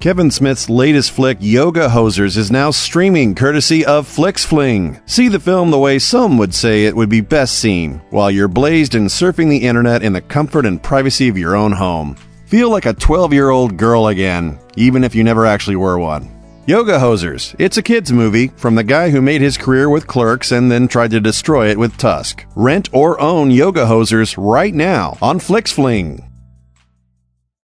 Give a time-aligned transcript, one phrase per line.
[0.00, 5.02] Kevin Smith's latest flick, Yoga Hosers, is now streaming courtesy of FlixFling.
[5.10, 8.46] See the film the way some would say it would be best seen, while you're
[8.46, 12.14] blazed and surfing the internet in the comfort and privacy of your own home.
[12.46, 16.30] Feel like a 12 year old girl again, even if you never actually were one.
[16.68, 17.56] Yoga Hosers.
[17.58, 20.86] It's a kids movie from the guy who made his career with Clerks and then
[20.86, 22.44] tried to destroy it with Tusk.
[22.54, 26.27] Rent or own Yoga Hosers right now on FlixFling.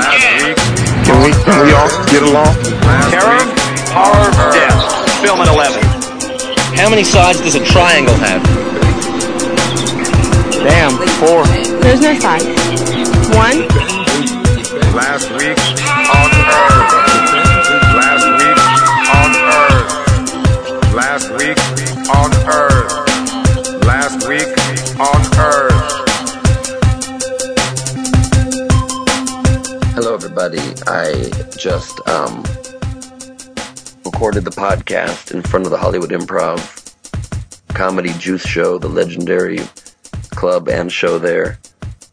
[0.00, 2.54] Can we, can we all get along?
[3.10, 3.42] Terror,
[3.92, 5.22] horror, death.
[5.22, 5.82] Film at 11.
[6.78, 8.42] How many sides does a triangle have?
[10.52, 11.44] Damn, four.
[11.80, 12.44] There's no sides.
[13.34, 13.68] One,
[14.94, 15.58] Last week
[16.10, 16.30] on
[17.04, 17.09] Earth.
[30.42, 32.42] I just um,
[34.06, 36.94] recorded the podcast in front of the Hollywood Improv
[37.74, 39.58] Comedy Juice Show, the legendary
[40.30, 41.58] club and show there,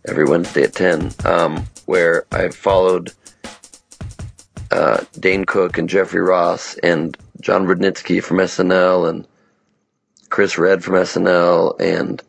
[0.09, 3.13] every Wednesday at 10, um, where I followed
[4.71, 9.25] uh, Dane Cook and Jeffrey Ross and Jon Rudnitsky from SNL and
[10.29, 12.21] Chris Redd from SNL and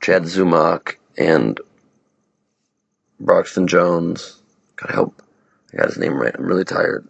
[0.00, 1.60] Chad Zumock and
[3.20, 4.40] Broxton Jones.
[4.76, 5.22] God help.
[5.72, 6.34] I got his name right.
[6.36, 7.08] I'm really tired.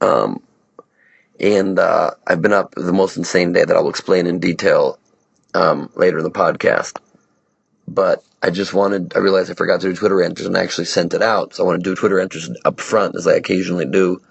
[0.00, 0.42] Um,
[1.40, 4.98] and uh, I've been up the most insane day that I'll explain in detail
[5.54, 6.98] um, later in the podcast.
[7.86, 10.86] But I just wanted, I realized I forgot to do Twitter entries and I actually
[10.86, 11.54] sent it out.
[11.54, 14.22] So I want to do Twitter entries up front as I occasionally do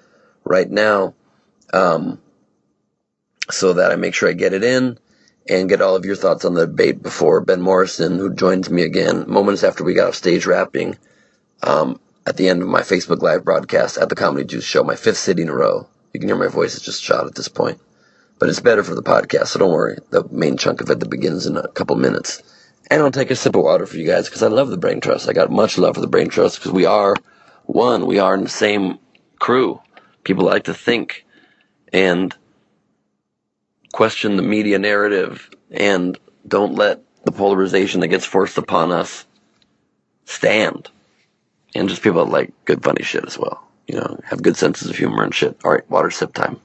[0.44, 1.14] right now.
[1.74, 2.20] Um,
[3.52, 4.98] so that I make sure I get it in
[5.50, 8.84] and get all of your thoughts on the debate before Ben Morrison, who joins me
[8.84, 10.98] again moments after we got off stage rapping
[11.62, 14.96] um, at the end of my Facebook Live broadcast at the Comedy Juice Show, my
[14.96, 15.88] fifth city in a row.
[16.14, 17.80] You can hear my voice is just shot at this point.
[18.40, 19.98] But it's better for the podcast, so don't worry.
[20.10, 22.42] The main chunk of it that begins in a couple minutes.
[22.90, 25.00] And I'll take a sip of water for you guys because I love the Brain
[25.00, 25.30] Trust.
[25.30, 27.16] I got much love for the Brain Trust because we are
[27.66, 28.06] one.
[28.06, 29.00] We are in the same
[29.40, 29.82] crew.
[30.24, 31.26] People like to think
[31.92, 32.36] and
[33.94, 36.18] question the media narrative and
[36.48, 39.26] don't let the polarization that gets forced upon us
[40.26, 40.90] stand.
[41.76, 43.68] And just people that like good funny shit as well.
[43.88, 45.58] You know, have good senses of humor and shit.
[45.64, 46.60] Alright, water sip time.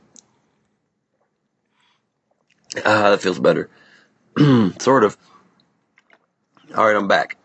[2.84, 3.70] Ah, that feels better.
[4.78, 5.16] sort of.
[6.74, 7.36] Alright, I'm back.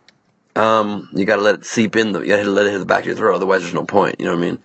[0.56, 3.02] Um, you gotta let it seep in, the, you gotta let it hit the back
[3.02, 4.60] of your throat, otherwise there's no point, you know what I mean?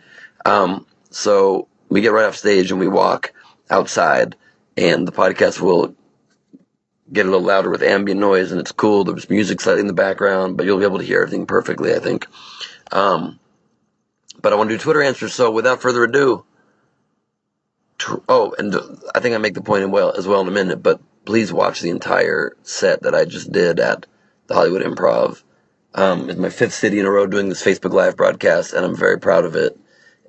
[0.44, 3.32] Um, so, we get right off stage and we walk
[3.70, 4.36] outside,
[4.76, 5.94] and the podcast will
[7.12, 9.04] get a little louder with ambient noise, and it's cool.
[9.04, 12.26] There's music in the background, but you'll be able to hear everything perfectly, I think.
[12.90, 13.38] Um,
[14.40, 16.44] but I want to do Twitter answers, so without further ado,
[17.98, 18.74] tr- oh, and
[19.14, 21.52] I think I make the point in well, as well in a minute, but please
[21.52, 24.06] watch the entire set that I just did at
[24.46, 25.42] the Hollywood Improv.
[25.94, 28.96] Um, it's my fifth city in a row doing this Facebook Live broadcast, and I'm
[28.96, 29.78] very proud of it.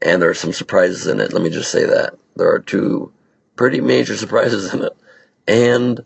[0.01, 1.33] And there are some surprises in it.
[1.33, 3.11] Let me just say that there are two
[3.55, 4.93] pretty major surprises in it.
[5.47, 6.01] And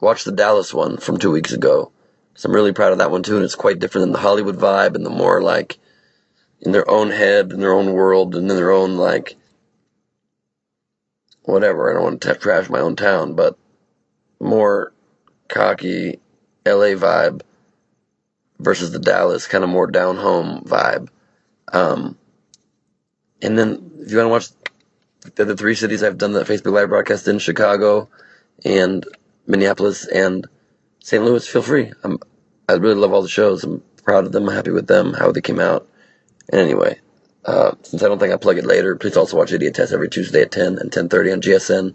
[0.00, 1.92] watch the Dallas one from two weeks ago.
[2.38, 4.58] So I'm really proud of that one too, and it's quite different than the Hollywood
[4.58, 5.76] vibe and the more like
[6.60, 9.34] in their own head, in their own world, and in their own like
[11.42, 11.90] whatever.
[11.90, 13.58] I don't want to trash my own town, but
[14.38, 14.92] more
[15.48, 16.20] cocky
[16.64, 17.42] LA vibe
[18.60, 21.08] versus the Dallas kind of more down home vibe.
[21.72, 22.16] Um,
[23.42, 24.48] and then if you want to watch
[25.34, 28.08] the other three cities I've done the Facebook Live broadcast in Chicago
[28.64, 29.04] and
[29.44, 30.46] Minneapolis and
[31.00, 31.24] St.
[31.24, 31.92] Louis, feel free.
[32.04, 32.18] I'm,
[32.68, 33.64] I really love all the shows.
[33.64, 34.48] I'm proud of them.
[34.48, 35.88] I'm happy with them, how they came out.
[36.50, 36.98] And anyway,
[37.44, 40.42] uh, since I don't think I plug it later, please also watch Idiotest every Tuesday
[40.42, 41.94] at 10 and 10.30 on GSN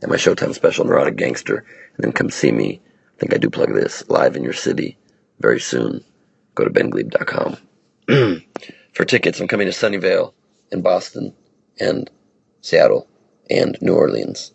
[0.00, 1.64] and my Showtime special, Neurotic Gangster.
[1.96, 2.80] And then come see me.
[3.16, 4.98] I think I do plug this live in your city
[5.40, 6.02] very soon.
[6.54, 7.56] Go to bengleib.com.
[8.92, 10.32] For tickets, I'm coming to Sunnyvale
[10.70, 11.34] in Boston
[11.78, 12.10] and
[12.60, 13.08] Seattle
[13.50, 14.52] and New Orleans.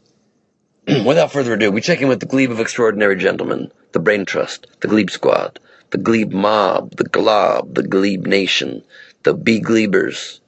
[1.05, 4.67] Without further ado, we check in with the gleib of extraordinary gentlemen, the Brain Trust,
[4.81, 5.59] the Gleib Squad,
[5.91, 8.83] the Gleib Mob, the Glob, the Gleib Nation,
[9.23, 10.39] the B Glebers,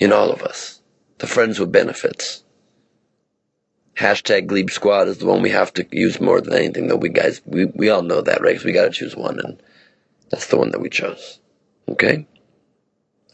[0.00, 0.80] in all of us.
[1.18, 2.42] The friends with benefits.
[3.96, 7.10] Hashtag Gleib Squad is the one we have to use more than anything, though we
[7.10, 8.56] guys, we, we all know that, right?
[8.56, 9.62] 'Cause we gotta choose one, and
[10.30, 11.38] that's the one that we chose.
[11.88, 12.26] Okay?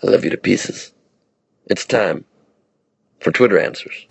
[0.02, 0.92] I love you to pieces.
[1.66, 2.24] It's time
[3.20, 4.06] for Twitter answers.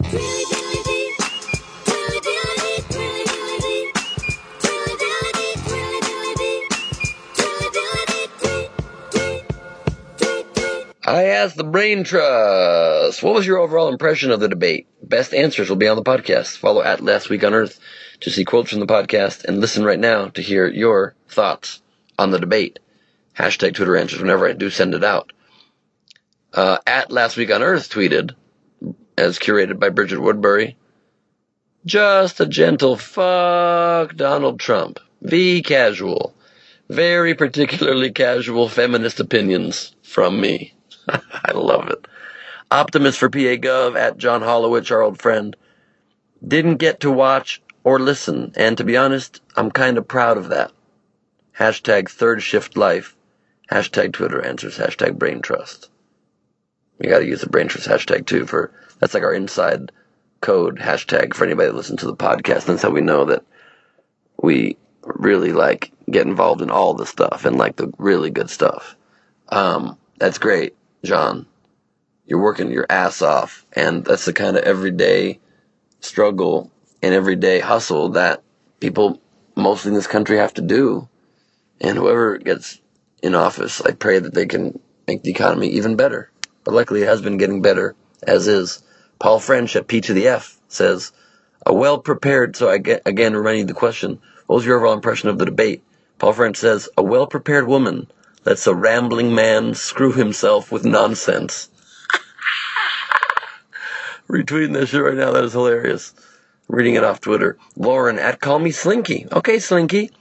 [11.08, 14.88] I asked the Brain Trust, what was your overall impression of the debate?
[15.02, 16.58] Best answers will be on the podcast.
[16.58, 17.80] Follow at Last Week on Earth
[18.20, 21.82] to see quotes from the podcast and listen right now to hear your thoughts
[22.20, 22.80] on the debate.
[23.40, 25.32] Hashtag Twitter answers whenever I do send it out.
[26.54, 28.36] Uh, at Last Week on Earth tweeted,
[29.18, 30.76] as curated by Bridget Woodbury,
[31.86, 35.00] just a gentle fuck Donald Trump.
[35.22, 36.36] V casual.
[36.90, 40.74] Very particularly casual feminist opinions from me.
[41.10, 42.08] I love it.
[42.70, 45.56] Optimist for PA Gov at John Hollowich, our old friend.
[46.46, 50.50] Didn't get to watch or listen, and to be honest, I'm kind of proud of
[50.50, 50.72] that.
[51.58, 53.16] Hashtag third shift life.
[53.72, 54.78] Hashtag Twitter answers.
[54.78, 55.90] Hashtag brain trust.
[57.00, 59.92] We gotta use the brain trust hashtag too for, that's like our inside
[60.42, 62.66] code hashtag for anybody that listens to the podcast.
[62.66, 63.44] That's how we know that
[64.42, 68.96] we really like get involved in all the stuff and like the really good stuff.
[69.50, 71.46] Um, that's great, John.
[72.26, 75.40] You're working your ass off, and that's the kind of everyday
[76.02, 76.72] struggle
[77.02, 78.44] and everyday hustle that
[78.80, 79.22] people
[79.56, 81.08] mostly in this country have to do.
[81.80, 82.82] And whoever gets
[83.22, 86.32] in office, I pray that they can make the economy even better.
[86.64, 88.84] But luckily, it has been getting better, as is.
[89.20, 91.12] Paul French at P to the F says,
[91.66, 95.30] a well prepared, so I get, again, reminding the question, what was your overall impression
[95.30, 95.84] of the debate?
[96.20, 98.12] Paul French says, a well prepared woman
[98.48, 101.68] lets a rambling man screw himself with nonsense.
[104.30, 106.14] Retweeting that shit right now, that is hilarious.
[106.70, 107.58] Reading it off Twitter.
[107.76, 109.28] Lauren at Call Me Slinky.
[109.34, 110.12] Okay, Slinky.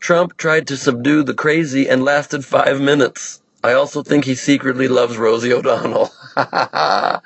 [0.00, 3.40] Trump tried to subdue the crazy and lasted five minutes.
[3.62, 6.10] I also think he secretly loves Rosie O'Donnell.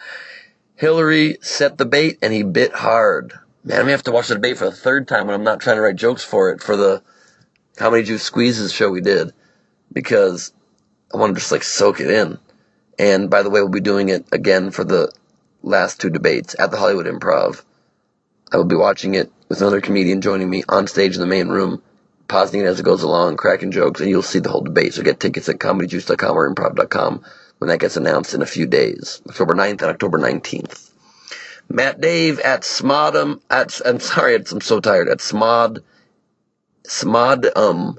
[0.75, 3.33] Hillary set the bait and he bit hard.
[3.65, 5.61] Man, I'm gonna have to watch the debate for the third time when I'm not
[5.61, 7.03] trying to write jokes for it for the
[7.79, 9.33] How Many Juice Squeezes show we did
[9.93, 10.53] because
[11.13, 12.39] I want to just like soak it in.
[12.99, 15.13] And by the way, we'll be doing it again for the
[15.63, 17.63] last two debates at the Hollywood Improv.
[18.53, 21.49] I will be watching it with another comedian joining me on stage in the main
[21.49, 21.83] room,
[22.29, 24.95] pausing it as it goes along, cracking jokes, and you'll see the whole debate.
[24.95, 27.25] So get tickets at comedyjuice.com or improv.com
[27.59, 30.91] when that gets announced in a few days, October 9th and October 19th.
[31.69, 35.83] Matt Dave at Smodum, at, I'm sorry, I'm so tired, at Smod,
[36.85, 37.99] Smod, um,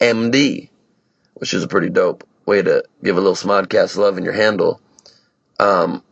[0.00, 0.70] MD,
[1.38, 4.80] which is a pretty dope way to give a little Smodcast love in your handle.
[5.58, 6.02] Um,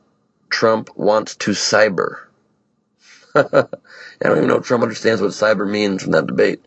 [0.48, 2.18] Trump wants to cyber.
[3.34, 3.66] I
[4.20, 6.64] don't even know if Trump understands what cyber means from that debate.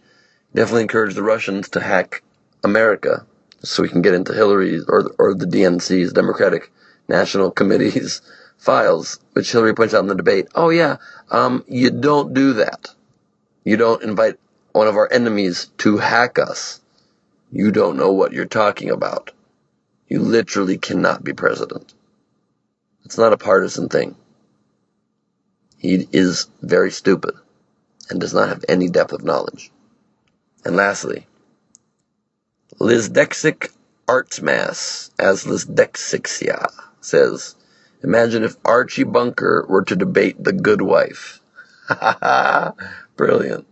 [0.53, 2.23] Definitely encourage the Russians to hack
[2.63, 3.25] America
[3.63, 6.71] so we can get into Hillary's or, or the DNC's Democratic
[7.07, 8.21] National Committee's
[8.57, 10.47] files, which Hillary points out in the debate.
[10.55, 10.97] Oh yeah,
[11.31, 12.89] um, you don't do that.
[13.63, 14.38] You don't invite
[14.71, 16.81] one of our enemies to hack us.
[17.51, 19.31] You don't know what you're talking about.
[20.07, 21.94] You literally cannot be president.
[23.06, 24.15] It's not a partisan thing.
[25.77, 27.36] He is very stupid
[28.10, 29.72] and does not have any depth of knowledge.
[30.65, 31.25] And lastly,
[32.79, 33.72] Lizdexic
[34.08, 36.68] Arts Mass, as Lizdexixia
[37.01, 37.56] says,
[38.03, 41.41] imagine if Archie Bunker were to debate The Good Wife.
[43.15, 43.65] Brilliant.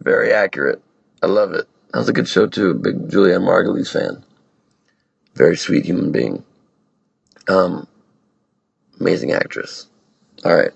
[0.00, 0.82] Very accurate.
[1.22, 1.68] I love it.
[1.92, 2.74] That was a good show too.
[2.74, 4.24] Big Julianne Margulies fan.
[5.34, 6.42] Very sweet human being.
[7.48, 7.86] Um,
[9.00, 9.86] amazing actress.
[10.44, 10.72] All right.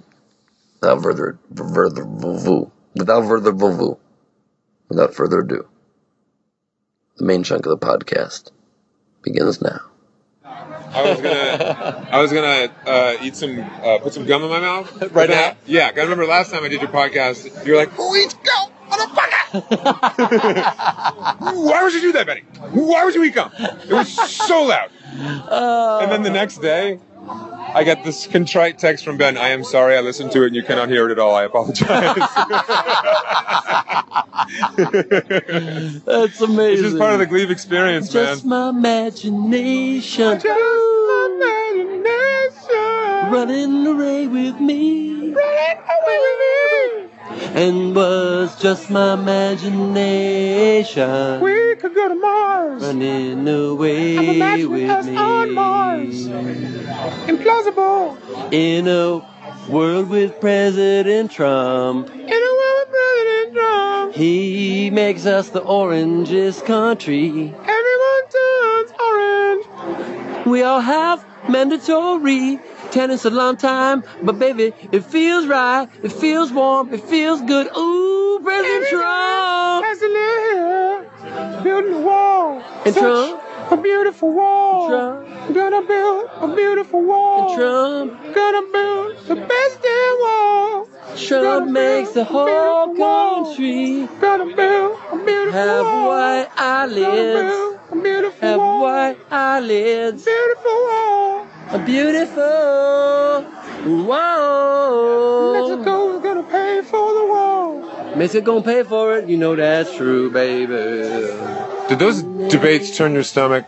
[0.81, 3.97] Without further, further, without further,
[4.89, 5.67] without further ado,
[7.17, 8.51] the main chunk of the podcast
[9.23, 9.81] begins now.
[10.45, 14.61] I was gonna, I was gonna uh, eat some, uh, put some gum in my
[14.61, 15.57] mouth Right now?
[15.67, 18.35] Yeah, 'cause I remember last time I did your podcast, you were like, "Who eats
[18.35, 19.36] gum, motherfucker?"
[21.55, 22.43] Why would you do that, Benny?
[22.73, 23.51] Why would you eat gum?
[23.59, 24.91] It was so loud.
[26.03, 26.99] and then the next day,
[27.75, 29.37] I get this contrite text from Ben.
[29.37, 31.35] I am sorry, I listened to it and you cannot hear it at all.
[31.35, 31.89] I apologize.
[36.05, 36.83] That's amazing.
[36.83, 38.73] This is part of the Gleib experience, Just man.
[38.73, 40.41] my imagination.
[43.29, 45.33] Running away with me.
[45.33, 46.76] Running away with me.
[47.57, 49.81] And was just my imagination.
[51.41, 52.83] We could go to Mars.
[52.83, 55.17] Running away with me.
[55.17, 56.27] On Mars.
[57.27, 58.19] Implausible.
[58.53, 59.23] In a
[59.71, 66.67] world with President Trump, In a world with President Trump, he makes us the orangest
[66.67, 67.55] country.
[67.55, 69.65] everyone turns orange.
[70.45, 72.61] We all have mandatory
[72.97, 77.67] tennis a long time, but baby, it feels right, it feels warm, it feels good.
[77.77, 79.85] Ooh, President Trump!
[79.85, 82.63] Live building a wall.
[82.87, 83.43] And Such Trump?
[83.71, 84.89] A beautiful wall.
[84.89, 85.55] Trump?
[85.55, 87.49] Gonna build a beautiful wall.
[87.51, 90.89] And Trump, Gonna build the best damn wall.
[91.29, 95.53] Trump makes the whole country Gonna build a beautiful wall.
[95.53, 96.09] have wall.
[96.09, 98.83] white Gonna build a beautiful have wall.
[98.83, 101.46] white eyelids, Beautiful wall.
[101.71, 103.43] A beautiful
[104.07, 105.53] whoa.
[105.53, 108.15] Mexico's gonna pay for the wall.
[108.17, 110.73] Mexico gonna pay for it, you know that's true, baby.
[111.89, 113.67] Did those debates turn your stomach?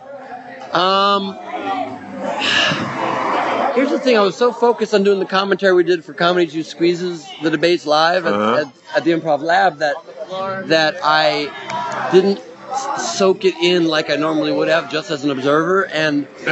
[0.73, 1.33] Um,
[3.75, 4.17] here's the thing.
[4.17, 7.49] I was so focused on doing the commentary we did for Comedy Juice Squeezes the
[7.49, 8.65] debates live at, Uh-huh.
[8.93, 9.95] at, at the Improv Lab that
[10.67, 11.49] that I
[12.11, 12.39] didn't
[12.97, 15.85] soak it in like I normally would have, just as an observer.
[15.87, 16.27] And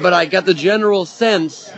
[0.00, 1.70] but I got the general sense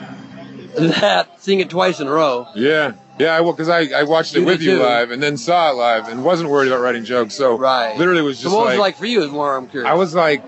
[0.76, 2.47] that seeing it twice in a row.
[2.55, 2.93] Yeah.
[3.19, 4.81] Yeah, I because I, I watched it with you too.
[4.81, 7.35] live and then saw it live and wasn't worried about writing jokes.
[7.35, 7.97] So Right.
[7.97, 9.23] literally was So just what was like, it like for you?
[9.23, 9.91] Is more I'm curious.
[9.91, 10.43] I was like,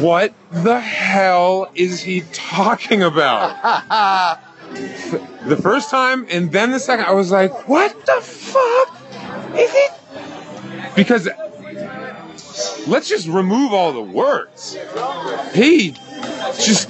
[0.00, 3.56] what the hell is he talking about?
[5.46, 8.94] the first time and then the second, I was like, what the fuck
[9.54, 9.92] is it?
[10.94, 11.26] Because
[12.86, 14.76] let's just remove all the words.
[15.54, 15.92] He
[16.58, 16.88] just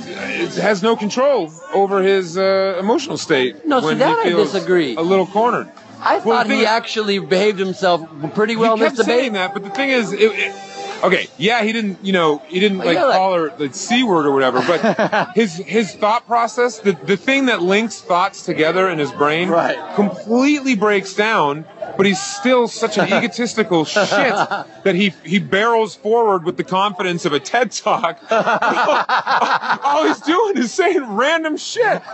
[0.59, 3.65] has no control over his uh, emotional state.
[3.67, 4.97] No, see, when that I he feels disagree.
[4.97, 5.71] A little cornered.
[6.01, 8.03] I Well, thought he is- actually behaved himself
[8.35, 9.07] pretty well he kept debate.
[9.07, 10.55] saying that, but the thing is, it, it,
[11.03, 14.05] okay, yeah, he didn't, you know, he didn't like Yeah, like- call her the c
[14.05, 18.89] word or whatever, but his his thought process, the the thing that links thoughts together
[18.91, 19.79] in his brain, Right.
[19.97, 21.65] completely breaks down.
[21.97, 27.25] But he's still such an egotistical shit that he he barrels forward with the confidence
[27.25, 28.19] of a TED talk.
[29.85, 32.03] All he's doing is saying random shit.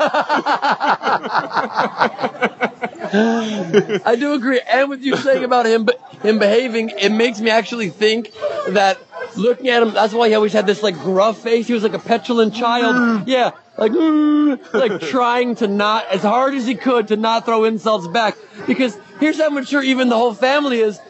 [3.15, 5.89] I do agree, and with you saying about him,
[6.23, 8.33] him behaving, it makes me actually think
[8.71, 8.99] that
[9.37, 11.67] looking at him, that's why he always had this like gruff face.
[11.67, 13.27] He was like a petulant child.
[13.29, 17.65] Yeah, like "Mm," like trying to not as hard as he could to not throw
[17.65, 18.37] insults back.
[18.67, 21.01] Because here's how mature even the whole family is.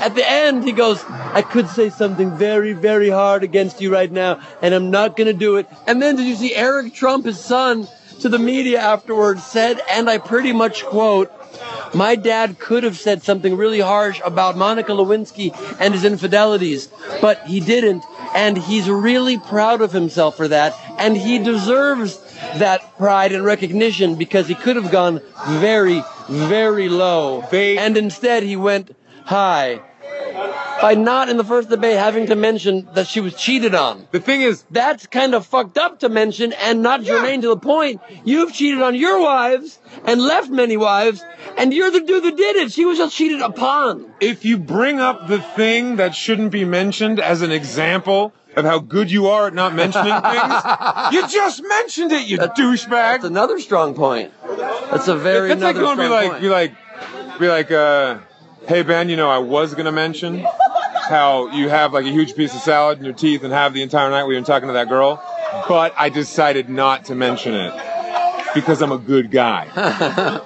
[0.00, 4.10] At the end, he goes, I could say something very, very hard against you right
[4.10, 5.66] now, and I'm not gonna do it.
[5.86, 7.86] And then did you see Eric Trump, his son,
[8.20, 11.30] to the media afterwards said, and I pretty much quote,
[11.94, 16.88] my dad could have said something really harsh about Monica Lewinsky and his infidelities,
[17.20, 22.18] but he didn't, and he's really proud of himself for that, and he deserves
[22.56, 27.42] that pride and recognition because he could have gone very, very low.
[27.52, 28.94] and instead he went
[29.24, 29.80] high.
[30.80, 34.06] By not in the first debate having to mention that she was cheated on.
[34.12, 37.56] The thing is, That's kind of fucked up to mention and not germane to the
[37.56, 38.00] point.
[38.24, 41.24] You've cheated on your wives and left many wives,
[41.56, 42.72] and you're the dude that did it.
[42.72, 44.06] She was just cheated upon.
[44.20, 48.78] if you bring up the thing that shouldn't be mentioned as an example of how
[48.78, 52.88] good you are at not mentioning things, you just mentioned it, you douchebag.
[52.88, 54.32] That's another strong point.
[54.90, 55.52] That's a very.
[55.52, 56.42] It's like going to be like, point.
[56.42, 56.72] be like,
[57.38, 58.18] be like, uh,
[58.66, 60.44] hey Ben, you know, I was gonna mention
[61.08, 63.82] how you have like a huge piece of salad in your teeth and have the
[63.82, 65.22] entire night we were talking to that girl,
[65.68, 67.72] but I decided not to mention it
[68.54, 69.68] because I'm a good guy.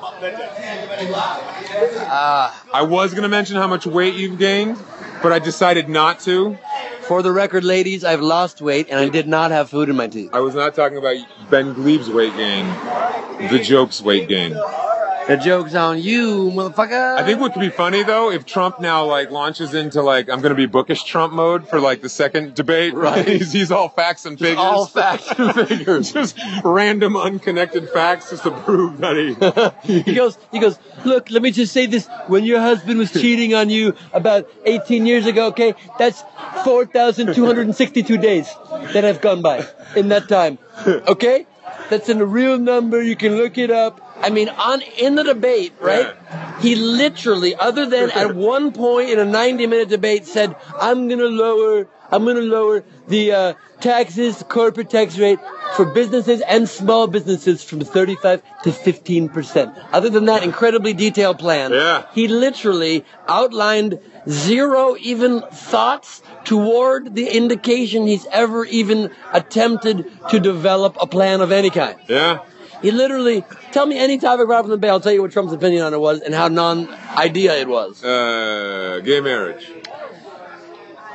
[2.74, 4.78] I was gonna mention how much weight you've gained,
[5.22, 6.58] but I decided not to.
[7.06, 10.06] For the record, ladies, I've lost weight and I did not have food in my
[10.06, 10.30] teeth.
[10.32, 11.16] I was not talking about
[11.50, 12.66] Ben Gleib's weight gain,
[13.50, 14.52] the joke's weight gain.
[15.28, 17.16] The joke's on you, motherfucker.
[17.16, 20.40] I think what could be funny though, if Trump now like launches into like I'm
[20.40, 22.94] gonna be bookish Trump mode for like the second debate.
[22.94, 23.26] Right.
[23.26, 24.58] he's, he's all facts and figures.
[24.58, 26.12] all facts and figures.
[26.12, 30.02] just random unconnected facts just to prove that he.
[30.02, 32.08] he goes, he goes, look, let me just say this.
[32.26, 36.22] When your husband was cheating on you about 18 years ago, okay, that's
[36.64, 38.52] 4,262 days
[38.92, 40.58] that have gone by in that time.
[40.86, 41.46] Okay?
[41.90, 43.02] That's in a real number.
[43.02, 44.00] You can look it up.
[44.22, 46.14] I mean, on, in the debate, right?
[46.60, 51.24] He literally, other than at one point in a 90 minute debate said, I'm gonna
[51.24, 55.40] lower, I'm gonna lower the, uh, taxes, corporate tax rate
[55.76, 59.74] for businesses and small businesses from 35 to 15%.
[59.92, 62.04] Other than that incredibly detailed plan, Yeah.
[62.14, 63.98] he literally outlined
[64.28, 71.50] zero even thoughts toward the indication he's ever even attempted to develop a plan of
[71.50, 71.96] any kind.
[72.08, 72.38] Yeah.
[72.82, 74.88] He literally tell me any topic right from the bay.
[74.88, 78.02] I'll tell you what Trump's opinion on it was and how non-idea it was.
[78.02, 79.72] Uh, gay marriage.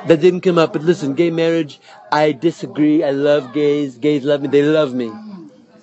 [0.06, 0.72] That didn't come up.
[0.72, 1.78] But listen, gay marriage.
[2.10, 3.04] I disagree.
[3.04, 3.98] I love gays.
[3.98, 4.48] Gays love me.
[4.48, 5.12] They love me.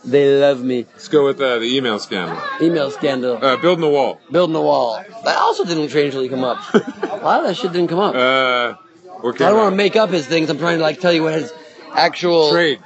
[0.04, 0.86] They love me.
[0.94, 2.40] Let's go with uh, the email scandal.
[2.62, 3.44] Email scandal.
[3.44, 4.20] Uh, building the wall.
[4.32, 5.04] Building the wall.
[5.24, 6.58] That also didn't strangely come up.
[6.74, 8.16] a lot of that shit didn't come up.
[8.16, 8.76] Uh,
[9.24, 10.50] I don't want to make up his things.
[10.50, 11.52] I'm trying to like tell you what his
[11.92, 12.80] actual trade.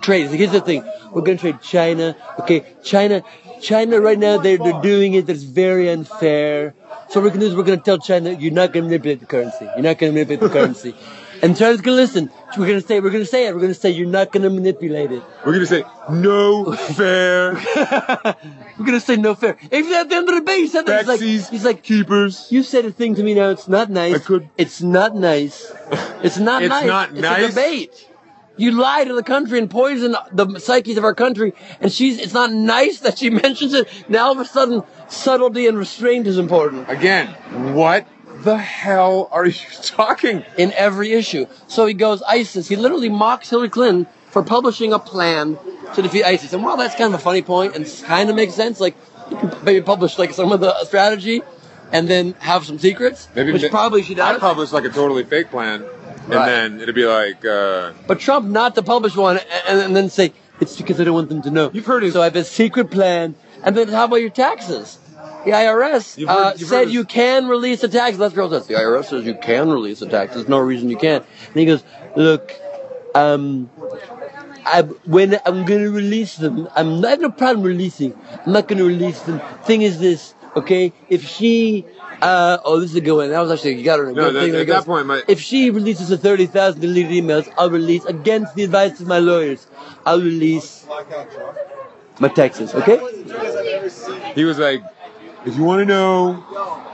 [0.00, 0.30] Trade.
[0.30, 0.84] Here's the thing.
[1.12, 2.16] We're gonna trade China.
[2.40, 3.22] Okay, China.
[3.60, 5.26] China right now they're they're doing it.
[5.26, 6.74] That's very unfair.
[7.10, 9.64] So we're gonna do is we're gonna tell China you're not gonna manipulate the currency.
[9.64, 10.94] You're not gonna manipulate the currency.
[11.40, 12.32] And China's gonna listen.
[12.56, 13.54] We're gonna say we're gonna say it.
[13.54, 15.22] We're gonna say you're not gonna manipulate it.
[15.46, 17.54] We're gonna say no fair.
[18.76, 19.56] We're gonna say no fair.
[19.70, 22.48] If at the end of the day he said that, he's like, he's like, keepers.
[22.50, 23.50] You said a thing to me now.
[23.50, 24.16] It's not nice.
[24.16, 24.50] I could.
[24.58, 25.70] It's not nice.
[26.24, 26.86] It's not It's nice.
[26.86, 27.44] not it's nice?
[27.44, 28.07] a debate.
[28.58, 32.18] You lie to the country and poison the psyches of our country, and she's.
[32.18, 33.88] It's not nice that she mentions it.
[34.08, 36.90] Now all of a sudden, subtlety and restraint is important.
[36.90, 37.28] Again,
[37.74, 38.06] what
[38.42, 40.44] the hell are you talking?
[40.56, 41.46] In every issue.
[41.68, 42.68] So he goes ISIS.
[42.68, 45.56] He literally mocks Hillary Clinton for publishing a plan
[45.94, 46.52] to defeat ISIS.
[46.52, 48.94] And while that's kind of a funny point and kind of makes sense, like
[49.62, 51.42] maybe publish like some of the strategy
[51.92, 54.36] and then have some secrets, Maybe which ma- probably she does.
[54.36, 55.86] I publish like a totally fake plan,
[56.30, 56.46] and Right.
[56.46, 60.32] then it'd be like, uh, But Trump not to publish one and, and then say
[60.60, 61.70] it's because I don't want them to know.
[61.72, 62.12] You've heard it.
[62.12, 63.34] So I have a secret plan.
[63.64, 64.98] And then how about your taxes?
[65.44, 68.18] The IRS You've heard- uh, you've said you can release the taxes.
[68.20, 70.36] Let's girl says the IRS says you can release the taxes.
[70.42, 71.24] There's no reason you can't.
[71.46, 71.82] And he goes,
[72.14, 72.52] look,
[73.14, 73.70] um,
[74.66, 78.12] I, when I'm going to release them, I'm I have no problem releasing.
[78.44, 79.40] I'm not going to release them.
[79.64, 80.92] Thing is this, okay?
[81.08, 81.86] If she,
[82.22, 83.30] uh, oh, this is a good one.
[83.30, 84.12] That was actually you got her.
[84.12, 88.04] No, that- at that point, my- if she releases the 30,000 deleted emails, I'll release
[88.06, 89.66] against the advice of my lawyers.
[90.04, 90.86] I'll release
[92.18, 92.98] my taxes, okay?
[94.34, 94.82] he was like,
[95.46, 96.44] if you want to know,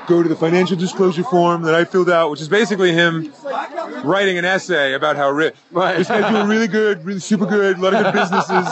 [0.07, 3.33] go to the financial disclosure form that I filled out, which is basically him
[4.05, 5.55] writing an essay about how rich.
[5.71, 5.97] Right.
[5.99, 8.67] This guy's doing really good, really super good, a lot of good businesses.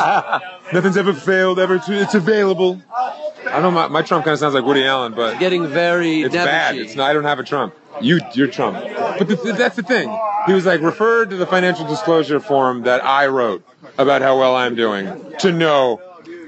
[0.72, 1.80] Nothing's ever failed, ever.
[1.88, 2.80] It's available.
[2.94, 3.70] I don't know.
[3.70, 6.76] My, my Trump kind of sounds like Woody Allen, but Getting very it's bad.
[6.76, 7.10] It's not.
[7.10, 7.74] I don't have a Trump.
[8.00, 8.76] You, you're Trump.
[9.18, 10.16] But the, that's the thing.
[10.46, 13.64] He was like referred to the financial disclosure form that I wrote
[13.98, 16.00] about how well I'm doing to know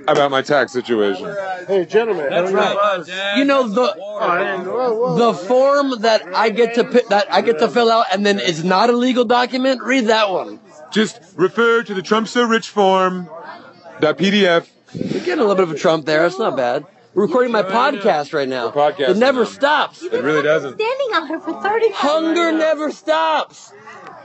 [0.06, 1.34] about my tax situation.
[1.66, 2.28] Hey, gentlemen.
[2.30, 3.36] That's right.
[3.36, 3.94] You know the
[5.16, 8.38] the form that I get to pi- that I get to fill out and then
[8.38, 9.82] it's not a legal document.
[9.82, 10.60] Read that one.
[10.90, 13.28] Just refer to the Trump so rich form.
[14.00, 14.68] That PDF.
[14.92, 16.26] You're getting a little bit of a Trump there.
[16.26, 16.86] It's not bad.
[17.14, 18.70] We're recording my podcast right now.
[18.70, 20.02] podcast It never stops.
[20.02, 20.74] It really doesn't.
[20.74, 23.72] Standing on her for 30 Hunger never stops.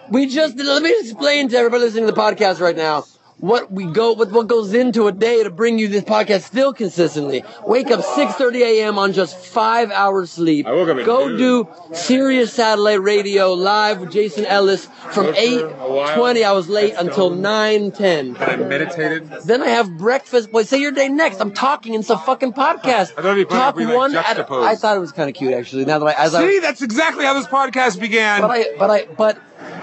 [0.09, 3.05] We just let me explain to everybody listening to the podcast right now
[3.39, 6.73] what we go with what goes into a day to bring you this podcast still
[6.73, 7.43] consistently.
[7.65, 8.99] Wake up 6:30 a.m.
[8.99, 10.67] on just five hours sleep.
[10.67, 15.39] I woke up Go do Sirius Satellite Radio live with Jason Ellis from Go for
[15.39, 16.43] 8:20.
[16.43, 18.39] I was late until 9:10.
[18.39, 19.29] I meditated.
[19.45, 20.51] Then I have breakfast.
[20.51, 21.39] Boy, say your day next.
[21.39, 21.93] I'm talking.
[21.93, 23.13] It's a fucking podcast.
[23.17, 24.49] I thought it'd be we, like, one at.
[24.51, 25.85] I thought it was kind of cute actually.
[25.85, 28.41] Now that I as I See, that's exactly how this podcast began.
[28.41, 29.41] but I, but I, but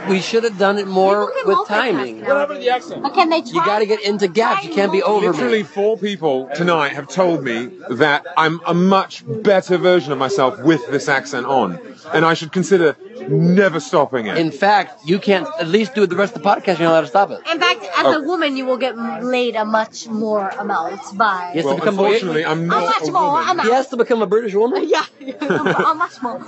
[0.08, 2.20] we should have done it more with multitask timing.
[2.20, 2.28] now.
[2.28, 3.02] Whatever the accent.
[3.02, 3.50] But can they try?
[3.50, 4.64] You got to get into gaps.
[4.64, 5.68] You can't be over Literally me.
[5.68, 10.86] four people tonight have told me that I'm a much better version of myself with
[10.88, 11.78] this accent on,
[12.12, 12.96] and I should consider
[13.30, 14.36] never stopping it.
[14.38, 16.78] In fact, you can't at least do it the rest of the podcast.
[16.78, 17.40] You're not allowed to stop it.
[17.50, 18.22] In fact, as Oh.
[18.22, 21.50] a woman, you will get laid a much more amount by.
[21.52, 23.22] He has well, to become unfortunately, a, I'm How not much a more?
[23.32, 23.60] woman.
[23.60, 24.88] I'm he has to become a British woman.
[24.96, 25.04] Yeah,
[25.40, 26.38] how much more?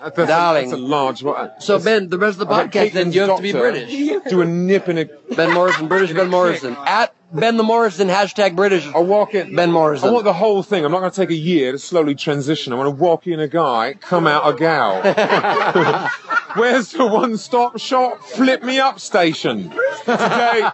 [0.00, 0.68] That's, that's, Darling.
[0.68, 1.50] A, that's a large one.
[1.60, 3.52] So Ben, the rest of the I was podcast, then you have to be.
[3.52, 3.90] British.
[4.30, 5.04] Do a nip in a.
[5.36, 6.74] Ben Morrison, British Ben Morrison.
[6.86, 8.86] At Ben the Morrison hashtag British.
[8.92, 9.54] I walk in.
[9.54, 10.08] Ben Morrison.
[10.08, 10.84] I want the whole thing.
[10.84, 12.72] I'm not going to take a year to slowly transition.
[12.72, 15.00] I want to walk in a guy, come out a gal.
[16.56, 18.20] Where's the one-stop shop?
[18.24, 19.70] Flip me up station.
[20.00, 20.68] Today,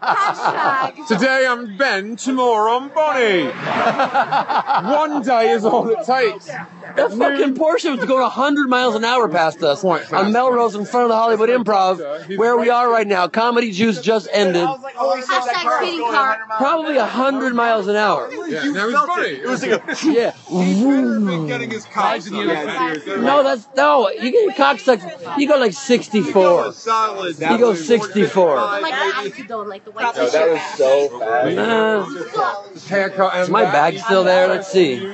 [1.07, 2.17] today I'm Ben.
[2.17, 3.51] Tomorrow I'm Bonnie.
[4.97, 6.49] One day is all it takes.
[6.95, 11.05] That fucking Porsche was going 100 miles an hour past us on Melrose in front
[11.05, 13.29] of the Hollywood Improv, where we are right now.
[13.29, 14.63] Comedy Juice just ended.
[14.67, 16.41] Hashtag feeding cart.
[16.59, 18.31] Probably 100 miles an hour.
[18.47, 19.29] Yeah, now he's funny.
[19.29, 21.47] It was like a, Yeah.
[21.47, 24.11] getting his cocks No, that's no.
[24.11, 25.05] You get your cock sucked.
[25.39, 26.67] You go like 64.
[26.67, 28.57] You go 64.
[28.57, 32.93] Like the antidote, like the white No, that was so fast.
[32.93, 34.47] Uh, is my bag still there?
[34.49, 35.07] Let's see.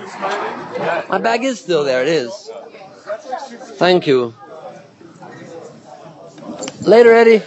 [1.09, 2.03] My bag is still there.
[2.03, 2.51] It is.
[3.79, 4.35] Thank you.
[6.83, 7.43] Later, Eddie.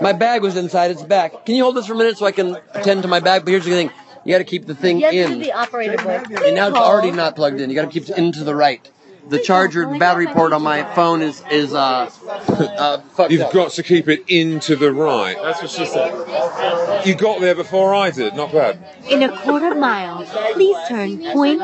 [0.00, 0.90] My bag was inside.
[0.90, 1.44] It's back.
[1.44, 3.44] Can you hold this for a minute so I can attend to my bag?
[3.44, 3.90] But here's the thing:
[4.24, 5.40] you got to keep the thing in.
[5.40, 5.98] the operator.
[6.08, 7.68] And now it's already not plugged in.
[7.70, 8.88] You got to keep it into the right.
[9.30, 13.52] The charger, the battery port on my phone is is uh, uh fucked You've up.
[13.52, 15.36] got to keep it into the right.
[15.40, 17.06] That's what she said.
[17.06, 18.34] You got there before I did.
[18.34, 18.84] Not bad.
[19.08, 21.62] In a quarter mile, please turn point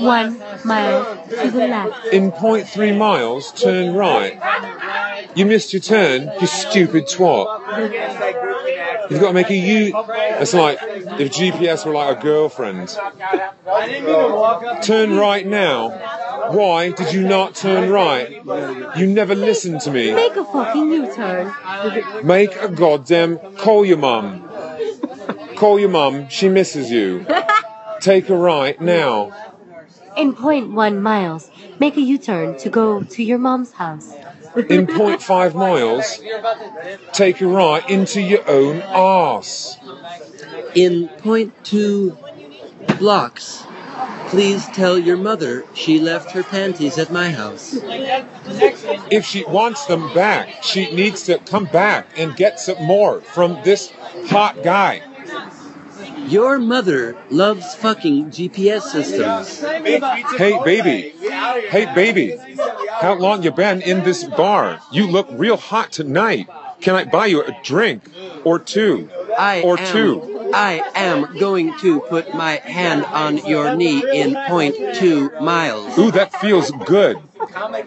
[0.00, 2.06] one mile to the left.
[2.06, 4.40] In point three miles, turn right.
[5.36, 7.46] You missed your turn, you stupid twat.
[9.10, 9.92] You've got to make a U.
[10.40, 12.88] It's like if GPS were like a girlfriend.
[14.82, 16.11] Turn right now.
[16.50, 18.44] Why did you not turn right?
[18.96, 20.12] You never listened to me.
[20.12, 21.52] Make a fucking U-turn.
[22.24, 24.48] Make a goddamn call your mum.
[25.56, 26.28] Call your mum.
[26.28, 27.26] She misses you.
[28.00, 29.32] Take a right now.
[30.16, 34.12] In point one miles, make a U-turn to go to your mom's house.
[34.68, 36.20] In point five miles,
[37.12, 39.78] take a right into your own arse.
[40.74, 42.18] In point two
[42.98, 43.64] blocks,
[44.32, 47.74] please tell your mother she left her panties at my house.
[49.12, 53.60] If she wants them back, she needs to come back and get some more from
[53.62, 53.92] this
[54.28, 55.02] hot guy.
[56.28, 59.60] Your mother loves fucking GPS systems.
[60.38, 61.10] Hey baby,
[61.68, 62.38] hey baby,
[63.02, 64.80] how long you been in this bar?
[64.90, 66.48] You look real hot tonight.
[66.80, 68.02] Can I buy you a drink
[68.44, 69.10] or two?
[69.38, 70.31] I or am, two?
[70.54, 75.98] I am going to put my hand on your knee in point two miles.
[75.98, 77.18] Ooh, that feels good.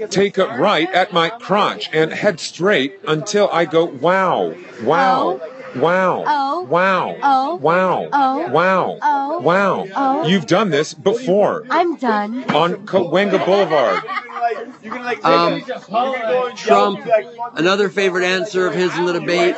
[0.09, 5.39] Take it right at my crotch and head straight until I go wow, wow,
[5.75, 6.63] wow, Oh.
[6.63, 7.55] wow, Oh.
[7.55, 8.49] wow, Oh.
[8.49, 9.39] wow, Oh.
[9.39, 9.87] wow.
[9.95, 10.27] Oh.
[10.27, 12.43] You've done this before I'm done.
[12.51, 14.01] on Cahuenga Boulevard.
[15.23, 15.63] Um,
[16.55, 16.99] Trump,
[17.55, 19.55] another favorite answer of his in the debate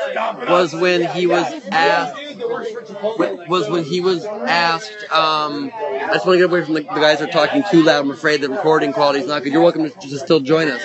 [0.47, 6.39] was when he was asked, was when he was asked, um, I just want to
[6.39, 8.05] get away from the, the guys that are talking too loud.
[8.05, 9.53] I'm afraid the recording quality is not good.
[9.53, 10.81] You're welcome to, to still join us.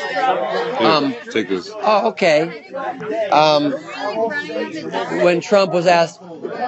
[0.80, 1.70] Um, Take this.
[1.74, 2.68] Oh, okay.
[3.30, 3.72] Um,
[5.22, 6.20] when Trump was asked,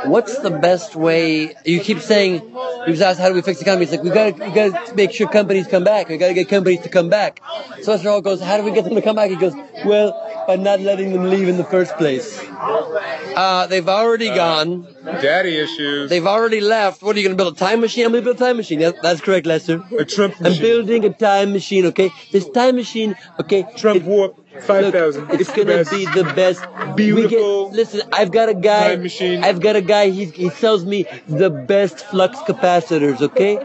[0.05, 2.41] "What's the best way?" You keep saying
[2.85, 4.51] he was asked, "How do we fix the economy?" It's like we got to, we
[4.51, 6.09] got to make sure companies come back.
[6.09, 7.41] We got to get companies to come back.
[7.83, 8.05] So Mr.
[8.05, 10.13] Holt goes, "How do we get them to come back?" He goes, "Well,
[10.47, 14.87] by not letting them leave in the first place." Uh, they've already gone.
[15.05, 16.11] Daddy issues.
[16.11, 17.03] They've already left.
[17.03, 18.07] What are you going to build a time machine?
[18.07, 18.81] I'm going to build a time machine.
[18.81, 19.83] Yeah, that's correct, Lester.
[19.99, 20.63] A Trump I'm machine.
[20.63, 21.87] building a time machine.
[21.87, 23.17] Okay, this time machine.
[23.41, 25.31] Okay, Trump warp five thousand.
[25.31, 26.65] it's, gonna be the best.
[26.97, 28.89] Beautiful get, listen, I've got a guy.
[28.91, 29.45] time machine.
[29.45, 30.11] I've got a guy.
[30.11, 33.21] He he sells me the best flux capacitors.
[33.21, 33.59] Okay,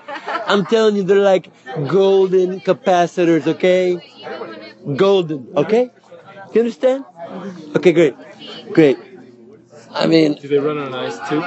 [0.47, 1.51] I'm telling you, they're like
[1.87, 3.47] golden capacitors.
[3.47, 4.01] Okay,
[4.95, 5.47] golden.
[5.55, 5.91] Okay,
[6.53, 7.05] you understand?
[7.75, 8.15] Okay, great,
[8.71, 8.97] great.
[9.91, 11.41] I mean, Do they run on ice too?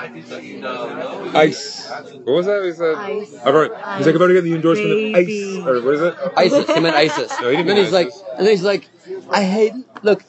[1.37, 1.89] Ice.
[2.25, 2.65] What was that?
[2.65, 3.35] He said, Ice.
[3.37, 5.67] I've already, he's like, I've already got the endorsement of ice.
[5.67, 6.15] Or what is it?
[6.37, 6.75] ISIS.
[6.75, 7.31] He meant ISIS.
[7.41, 8.89] No, he didn't and then he's like, and then he's like,
[9.31, 9.75] I hate.
[10.03, 10.25] Look,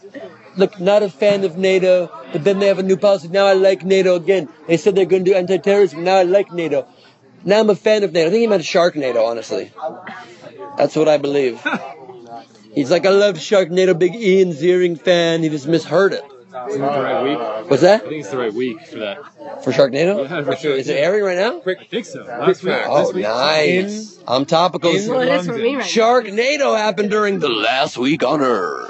[0.58, 3.30] look, not a fan of NATO, but then they have a new policy.
[3.30, 4.48] Now I like NATO again.
[4.68, 6.04] They said they're going to do anti-terrorism.
[6.04, 6.88] Now I like NATO.
[7.44, 8.28] Now I'm a fan of NATO.
[8.28, 9.26] I think he meant Shark NATO.
[9.26, 9.72] honestly.
[10.78, 11.66] That's what I believe.
[12.76, 13.94] He's like, I love Shark NATO.
[13.94, 15.44] big Ian Ziering fan.
[15.44, 16.24] He just misheard it.
[16.68, 17.70] It's not the right week.
[17.70, 18.04] What's that?
[18.06, 19.64] I think it's the right week for that.
[19.64, 20.30] For Sharknado?
[20.30, 20.76] Yeah, for sure.
[20.76, 21.62] Is it airing right now?
[21.66, 22.24] I think so.
[22.24, 22.76] quick Last week.
[22.86, 24.20] Oh, This week nice.
[24.28, 24.92] I'm topical.
[24.96, 25.76] in Well, it is for me London.
[25.78, 28.90] right Sharknado happened during the last week on Earth.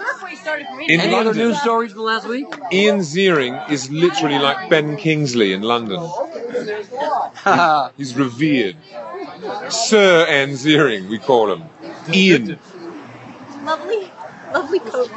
[0.87, 2.45] In Any other news stories from last week?
[2.71, 5.97] Ian Ziering is literally like Ben Kingsley in London.
[5.99, 7.89] Oh, Haha.
[7.97, 8.75] He's revered.
[9.69, 11.63] Sir Ian Ziering, we call him.
[12.13, 12.59] Ian.
[13.63, 14.11] Lovely,
[14.53, 15.09] lovely coat.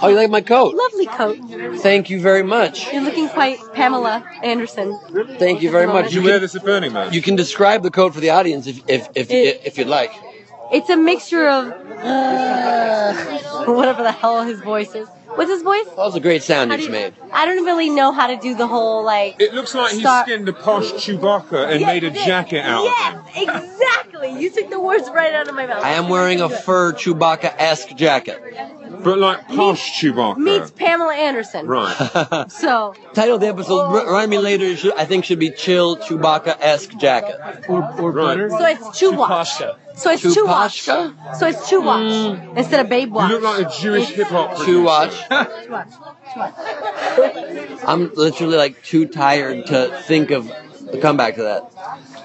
[0.00, 0.74] Oh, you like my coat?
[0.74, 1.38] Lovely coat.
[1.80, 2.92] Thank you very much.
[2.92, 4.98] You're looking quite Pamela Anderson.
[5.38, 6.04] Thank you very much.
[6.06, 7.12] Did you You wear can, this at Burning Man?
[7.12, 10.12] you can describe the coat for the audience if if if, It- if you'd like.
[10.72, 13.14] It's a mixture of uh,
[13.66, 15.06] whatever the hell his voice is.
[15.34, 15.84] What's his voice?
[15.86, 17.14] That was a great sound How you just made.
[17.32, 19.40] I don't really know how to do the whole like.
[19.40, 23.14] It looks like he skinned a posh Chewbacca and Yeah, made a jacket out yes,
[23.16, 23.48] of him.
[23.48, 24.40] exactly.
[24.40, 25.82] You took the words right out of my mouth.
[25.82, 28.40] I am wearing a fur Chewbacca-esque jacket.
[29.02, 30.36] But like posh Chewbacca.
[30.38, 31.66] Meets Pamela Anderson.
[31.66, 32.46] Right.
[32.50, 33.98] So Title of the episode, oh.
[34.00, 37.36] r- remind me later, should, I think should be Chill Chewbacca-esque jacket.
[37.68, 38.24] Or, or Right.
[38.24, 38.50] butter.
[38.50, 39.28] so it's Chewbacca.
[39.28, 39.76] Pashka.
[39.96, 40.68] So it's Chewbacca.
[41.14, 41.36] Chewbacca?
[41.36, 42.56] So it's Chewbacca mm.
[42.56, 43.30] instead of Babe Watch.
[43.30, 43.58] You Watch.
[43.58, 44.84] look like a Jewish hip hop Chew.
[44.84, 45.21] Chewbacca.
[45.30, 47.84] Chewbacca.
[47.86, 50.50] I'm literally like too tired to think of
[50.92, 51.72] I'll to that.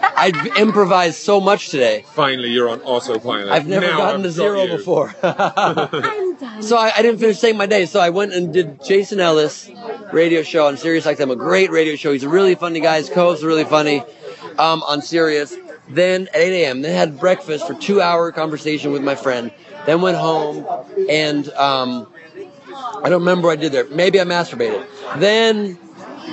[0.01, 2.03] I've improvised so much today.
[2.13, 3.49] Finally, you're on autopilot.
[3.49, 4.77] I've never Now gotten I've to zero got you.
[4.77, 5.15] before.
[6.60, 7.86] So I, I didn't finish saying my day.
[7.88, 9.69] So I went and did Jason Ellis
[10.12, 12.12] radio show on Sirius XM, a great radio show.
[12.13, 12.97] He's a really funny guy.
[12.97, 14.01] His co-host is really funny
[14.60, 15.55] um, on Sirius.
[15.89, 19.51] Then at 8 a.m., then had breakfast for two hour conversation with my friend.
[19.86, 20.65] Then went home
[21.10, 22.07] and um,
[23.03, 23.86] I don't remember what I did there.
[23.86, 24.86] Maybe I masturbated.
[25.19, 25.77] Then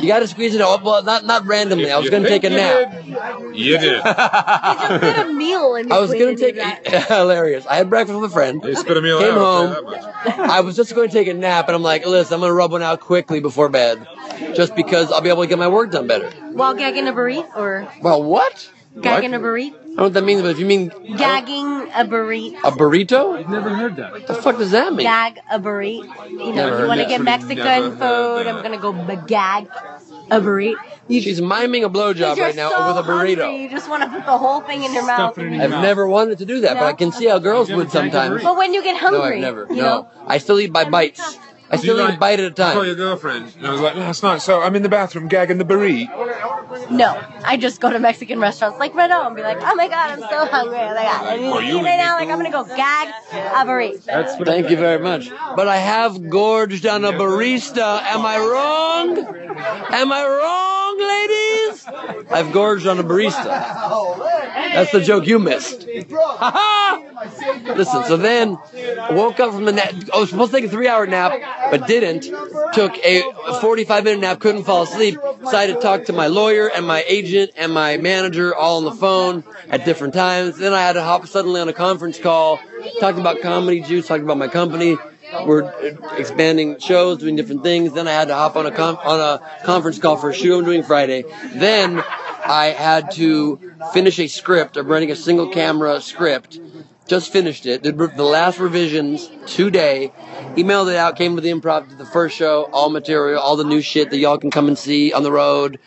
[0.01, 0.83] you got to squeeze it out.
[0.83, 1.91] Well, not not randomly.
[1.91, 3.05] I was going to take a think nap.
[3.05, 3.15] you did?
[3.55, 3.93] You did.
[3.99, 7.07] You just did a meal in I was going to and take did that.
[7.07, 7.65] hilarious.
[7.67, 8.61] I had breakfast with a friend.
[8.65, 9.39] You spit a meal Came out.
[9.39, 9.75] I'll home.
[9.75, 10.51] tell you that much.
[10.51, 12.55] I was just going to take a nap, and I'm like, listen, I'm going to
[12.55, 14.05] rub one out quickly before bed,
[14.55, 16.29] just because I'll be able to get my work done better.
[16.53, 18.69] While gagging a burrito or Well, what?
[19.01, 19.77] gagging a burrito?
[19.95, 22.59] I don't know what that means, but if you mean Gagging a burrito.
[22.65, 24.11] a burrito, I've never heard that.
[24.11, 25.07] what the fuck does that mean?
[25.07, 26.31] Gag a burrito.
[26.31, 28.47] You know, Never you want to get Mexican food.
[28.49, 29.69] I'm gonna go b- gag
[30.33, 30.79] a burrito.
[31.07, 33.43] You She's miming a blowjob you're right now so with a burrito.
[33.45, 35.35] hungry, You just want to put the whole thing in your mouth.
[35.35, 35.83] Stuff it in your I've mouth.
[35.83, 38.43] never wanted to do that, but I can see how girls would sometimes.
[38.43, 39.67] But when you get hungry, No, hungry, I've never.
[39.71, 41.21] you No, know, I still eat by bites.
[41.71, 42.73] I still You eat a bite at a time.
[42.73, 42.87] Call time.
[42.87, 43.53] your girlfriend.
[43.57, 46.91] And I was like, last night, so I'm in the bathroom gagging the burrito.
[46.91, 47.21] no.
[47.45, 50.21] I just go to Mexican restaurants like Red and be like, oh my god, I'm
[50.21, 50.79] so hungry.
[50.79, 52.17] Oh my god, I need to you eat right now.
[52.17, 54.05] Like I'm gonna go gag a burrito.
[54.05, 55.31] That's Thank you very much.
[55.57, 58.03] But I have gorged on a barista.
[58.03, 59.19] Am I wrong?
[59.19, 62.31] Am I wrong, ladies?
[62.31, 63.45] I've gorged on a barista.
[63.45, 65.87] That's the joke you missed.
[66.11, 67.01] Ha-ha!
[67.77, 69.95] Listen, so then I woke up from the nap.
[70.13, 71.33] I was supposed to take a three hour nap,
[71.71, 72.23] but didn't.
[72.75, 73.23] Took a
[73.61, 75.19] 45 minute nap, couldn't fall asleep.
[75.41, 78.93] Decided to talk to my lawyer and my agent and my manager all on the
[78.93, 80.59] phone at different times.
[80.59, 82.61] Then I had to hop suddenly on a conference call,
[83.01, 84.97] talking about Comedy Juice, talking about my company.
[85.47, 85.73] We're
[86.17, 87.93] expanding shows, doing different things.
[87.93, 90.59] Then I had to hop on a com- on a conference call for a show
[90.59, 91.25] I'm doing Friday.
[91.55, 92.03] Then
[92.47, 93.59] I had to
[93.93, 94.77] finish a script.
[94.77, 96.61] I'm running a single camera script.
[97.07, 97.83] Just finished it.
[97.83, 100.11] Did the last revisions today.
[100.57, 101.17] Emailed it out.
[101.17, 101.89] Came to the improv.
[101.89, 102.65] Did the first show.
[102.73, 103.41] All material.
[103.41, 105.79] All the new shit that y'all can come and see on the road.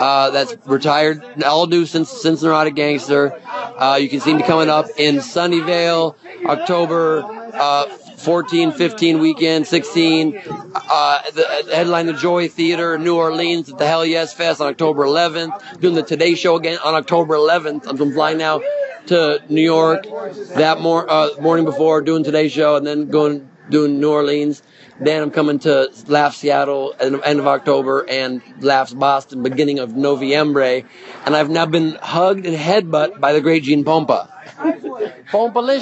[0.00, 1.42] Uh, that's retired.
[1.42, 3.38] All new since since Neurotic Gangster.
[3.46, 7.22] Uh, you can see me coming up in Sunnyvale, October.
[7.52, 7.86] Uh,
[8.22, 10.40] 14, 15 weekend, 16.
[10.46, 14.60] Uh, the, the headline the Joy Theater in New Orleans at the Hell Yes Fest
[14.60, 15.80] on October 11th.
[15.80, 17.86] Doing the Today Show again on October 11th.
[17.86, 18.60] I'm flying now
[19.06, 20.04] to New York
[20.54, 24.62] that mor- uh, morning before doing today's Show and then going doing New Orleans.
[25.00, 29.78] Then I'm coming to Laugh Seattle at the end of October and Laughs Boston beginning
[29.78, 30.84] of Noviembre.
[31.26, 34.28] And I've now been hugged and headbutt by the great Gene Pompa.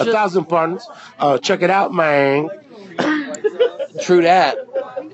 [0.00, 0.87] A thousand pardons.
[1.18, 2.48] Uh, check it out, man.
[4.00, 4.56] True that.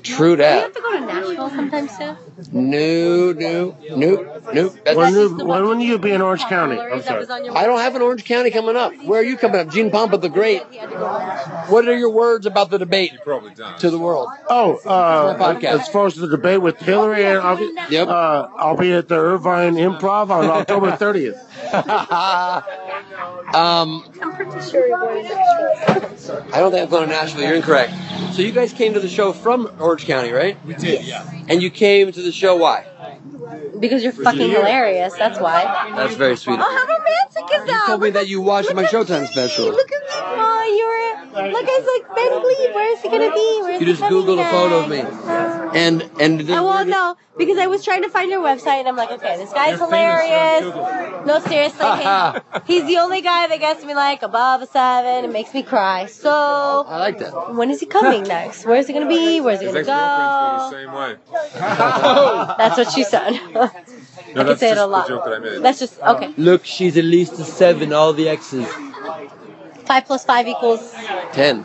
[0.02, 0.52] True that.
[0.52, 2.16] Do you have to go to Nashville sometimes too?
[2.52, 4.68] No, no, no, no.
[4.84, 6.78] That's When, you- when, when you be in Orange County?
[6.78, 7.20] I'm sorry.
[7.20, 8.92] was on your I don't have an Orange County coming up.
[9.04, 9.68] Where are you coming up?
[9.70, 10.62] Gene Pompa the Great.
[11.68, 13.12] What are your words about the debate
[13.78, 14.28] to the world?
[14.48, 18.08] Oh, uh, as far as the debate with Hillary, and I'll be, Yep.
[18.08, 21.38] uh, I'll be at the Irvine Improv on October 30th.
[23.54, 26.46] um, I'm pretty sure you're going to Nashville.
[26.52, 27.42] I don't think I'm going to Nashville.
[27.42, 27.92] You're incorrect.
[28.32, 30.62] So you guys came to the show from Orange County, right?
[30.66, 31.28] we did, yeah.
[31.48, 32.86] And you came to the show why?
[33.78, 35.14] Because you're fucking hilarious.
[35.14, 35.64] That's why.
[35.96, 36.58] That's very sweet.
[36.60, 37.80] Oh, how romantic is that?
[37.80, 39.66] You told me that you watched my Showtime special.
[39.66, 40.08] Look at me.
[40.10, 41.52] Oh, you're.
[41.52, 42.74] Look, I was like, Ben Gleib.
[42.74, 43.58] Where is he gonna be?
[43.62, 45.00] Where's You just coming Googled a photo of me.
[45.78, 48.96] And and I won't know because I was trying to find your website and I'm
[48.96, 50.62] like, okay, this guy's hilarious.
[51.26, 52.40] No, seriously, he-
[52.80, 55.24] he's the only guy that gets me like above a seven.
[55.24, 56.06] and makes me cry.
[56.06, 56.30] So
[56.86, 57.54] I like that.
[57.54, 58.64] when is he coming next?
[58.64, 59.40] Where's he gonna be?
[59.40, 60.68] Where's he gonna go?
[60.70, 61.16] same way.
[61.54, 63.34] That's what she said.
[63.34, 65.08] I can say it a lot.
[65.08, 66.34] that That's just um, okay.
[66.36, 67.92] Look, she's at least a seven.
[67.92, 68.66] All the X's.
[69.86, 70.92] Five plus five equals.
[71.32, 71.64] Ten.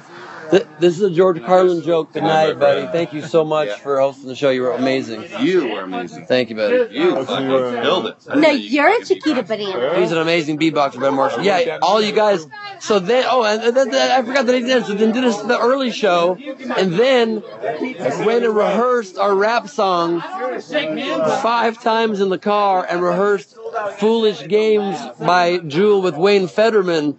[0.51, 2.13] Th- This is a George Carlin joke.
[2.13, 2.85] Good night, buddy.
[2.87, 4.49] Thank you so much for hosting the show.
[4.49, 5.23] You were amazing.
[5.39, 6.25] You were amazing.
[6.25, 6.93] Thank you, buddy.
[6.95, 7.47] You fucking
[7.81, 8.17] killed it.
[8.35, 9.99] No, you're a Chiquita banana.
[9.99, 11.43] He's an amazing beatboxer, Ben Marshall.
[11.43, 12.45] Yeah, all you guys.
[12.79, 14.85] So then, oh, and and then, I forgot that he did.
[14.85, 17.41] So then did this, the early show, and then
[18.25, 20.19] went and rehearsed our rap song
[21.41, 23.55] five times in the car, and rehearsed
[23.99, 27.17] "Foolish Games" by Jewel with Wayne Federman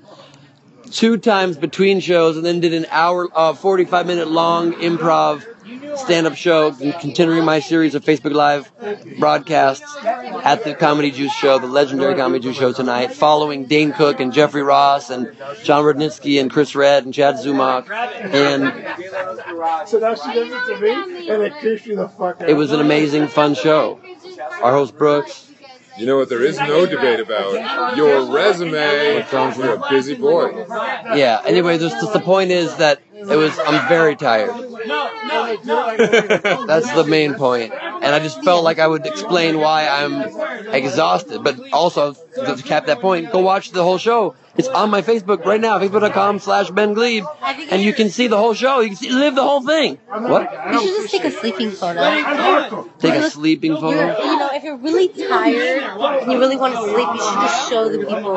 [0.93, 5.45] two times between shows, and then did an hour, uh, 45 minute long improv
[5.97, 8.71] stand up show, continuing my series of Facebook Live
[9.19, 14.21] broadcasts at the Comedy Juice Show, the legendary Comedy Juice Show tonight, following Dane Cook
[14.21, 17.91] and Jeffrey Ross and Jon Rudnitsky and Chris Redd and Chad Zumock.
[17.91, 18.69] And
[19.89, 22.49] So now she does it to me, and it kicks you the fuck out.
[22.49, 24.01] it was an amazing, fun show.
[24.63, 25.52] Our host Brooks,
[25.99, 26.29] You know what?
[26.29, 29.27] There is no debate about your resume.
[29.31, 30.65] You're a busy boy.
[31.15, 31.43] Yeah.
[31.45, 33.59] Anyway, just the point is that it was.
[33.59, 34.51] I'm very tired.
[35.63, 37.73] That's the main point.
[37.73, 41.45] And I just felt like I would explain why I'm exhausted.
[41.45, 44.35] But also, to cap that point, go watch the whole show.
[44.55, 47.25] It's on my Facebook right now, facebook.com slash Ben Gleib.
[47.71, 48.81] And you can see the whole show.
[48.81, 49.97] You can see, live the whole thing.
[50.09, 50.53] What?
[50.73, 52.91] You should just take a sleeping photo.
[52.99, 54.23] Take a sleeping You're, photo?
[54.23, 57.71] you know, if you're really tired and you really want to sleep, you should just
[57.71, 58.37] show the people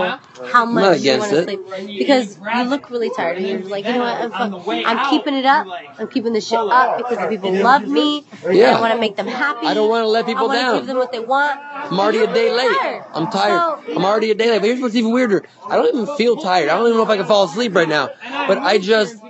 [0.51, 1.59] how much you want to sleep.
[1.99, 5.45] Because you look really tired and you're like, you know what, I'm, I'm keeping it
[5.45, 5.67] up.
[5.99, 8.25] I'm keeping this shit up because the people love me.
[8.49, 8.77] Yeah.
[8.77, 9.67] I want to make them happy.
[9.67, 10.77] I don't want to let people I want to down.
[10.77, 11.59] give them what they want.
[11.59, 13.01] I'm already a day late.
[13.13, 13.83] I'm tired.
[13.89, 14.59] I'm already a day late.
[14.59, 15.43] But here's what's even weirder.
[15.67, 16.69] I don't even feel tired.
[16.69, 18.09] I don't even know if I can fall asleep right now.
[18.47, 19.21] But I just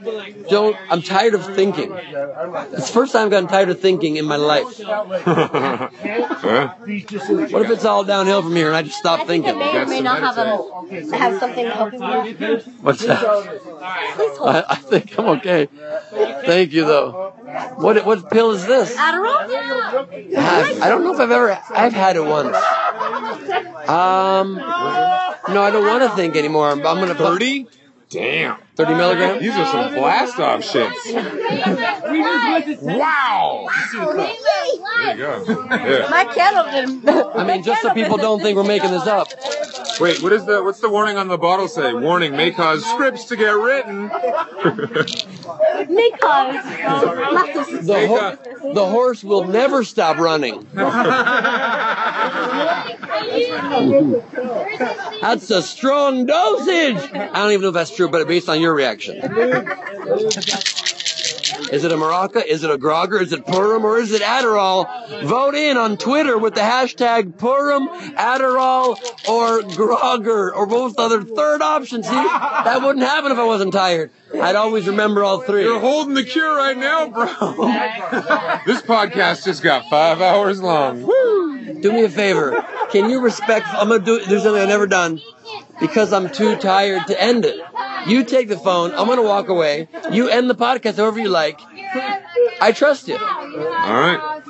[0.50, 0.76] don't.
[0.90, 1.92] I'm tired of thinking.
[1.94, 4.66] It's the first time I've gotten tired of thinking in my life.
[6.46, 9.58] What if it's all downhill from here and I just stop It thinking?
[9.58, 12.58] may or may not have, a, have something helping you.
[12.82, 13.24] What's that?
[13.24, 15.68] I, I think I'm okay.
[16.46, 17.34] Thank you, though.
[17.78, 18.96] What what pill is this?
[18.96, 20.08] Adderall?
[20.38, 21.60] I, I don't know if I've ever.
[21.72, 22.56] I've had it once.
[23.88, 26.65] Um, no, I don't want to think anymore.
[26.72, 27.68] I'm, I'm gonna thirty.
[28.10, 28.65] Damn.
[28.76, 29.42] 30 uh, milligrams?
[29.42, 31.14] These are some blast off shits.
[32.82, 33.68] Wow.
[33.94, 35.66] There you go.
[35.70, 36.08] Yeah.
[36.10, 37.08] My kettle didn't.
[37.36, 39.30] I mean, just so people don't think we're making this up.
[40.00, 41.94] Wait, what is the what's the warning on the bottle say?
[41.94, 44.08] Warning may cause scripts to get written.
[45.90, 50.68] may Because The, ho- the horse will never stop running.
[55.22, 56.98] That's a strong dosage.
[57.14, 59.18] I don't even know if that's true, but based on your reaction.
[61.72, 62.46] Is it a Maraca?
[62.46, 63.22] Is it a Grogger?
[63.22, 63.86] Is it Purim?
[63.86, 64.88] Or is it Adderall?
[65.24, 68.98] Vote in on Twitter with the hashtag Purim, Adderall,
[69.28, 72.04] or Grogger, or what was the other third option?
[72.04, 74.12] See, that wouldn't happen if I wasn't tired.
[74.40, 75.64] I'd always remember all three.
[75.64, 77.26] You're holding the cure right now, bro.
[78.66, 81.04] this podcast just got five hours long.
[81.04, 81.82] Woo!
[81.82, 82.66] Do me a favor.
[82.92, 83.68] Can you respect?
[83.70, 84.20] I'm gonna do.
[84.26, 85.22] There's something I've never done
[85.80, 87.60] because I'm too tired to end it.
[88.08, 88.92] You take the phone.
[88.92, 89.88] I'm gonna walk away.
[90.12, 91.60] You end the podcast however you like.
[92.62, 93.18] I trust you.
[93.18, 94.42] All right.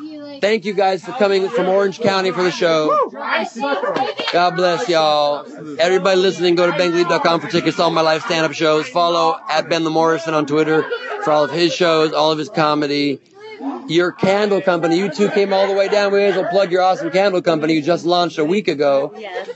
[0.41, 3.09] Thank you guys for coming from Orange County for the show.
[4.33, 5.45] God bless y'all.
[5.79, 8.87] Everybody listening, go to bengleib.com for tickets to all my live stand-up shows.
[8.89, 10.83] Follow at Ben the Morrison on Twitter
[11.23, 13.21] for all of his shows, all of his comedy.
[13.87, 16.11] Your candle company, you two came all the way down.
[16.11, 19.13] We may as well plug your awesome candle company you just launched a week ago.
[19.17, 19.49] Yes.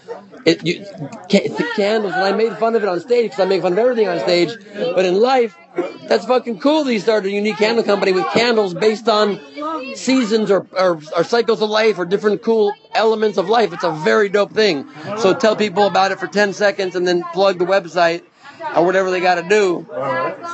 [0.45, 0.85] It, you,
[1.29, 3.79] ca- candles, and I made fun of it on stage because I make fun of
[3.79, 4.49] everything on stage.
[4.73, 5.57] But in life,
[6.07, 9.39] that's fucking cool that you started a unique candle company with candles based on
[9.95, 13.73] seasons or, or, or cycles of life or different cool elements of life.
[13.73, 14.89] It's a very dope thing.
[15.17, 18.23] So tell people about it for 10 seconds and then plug the website
[18.76, 19.86] or whatever they got to do.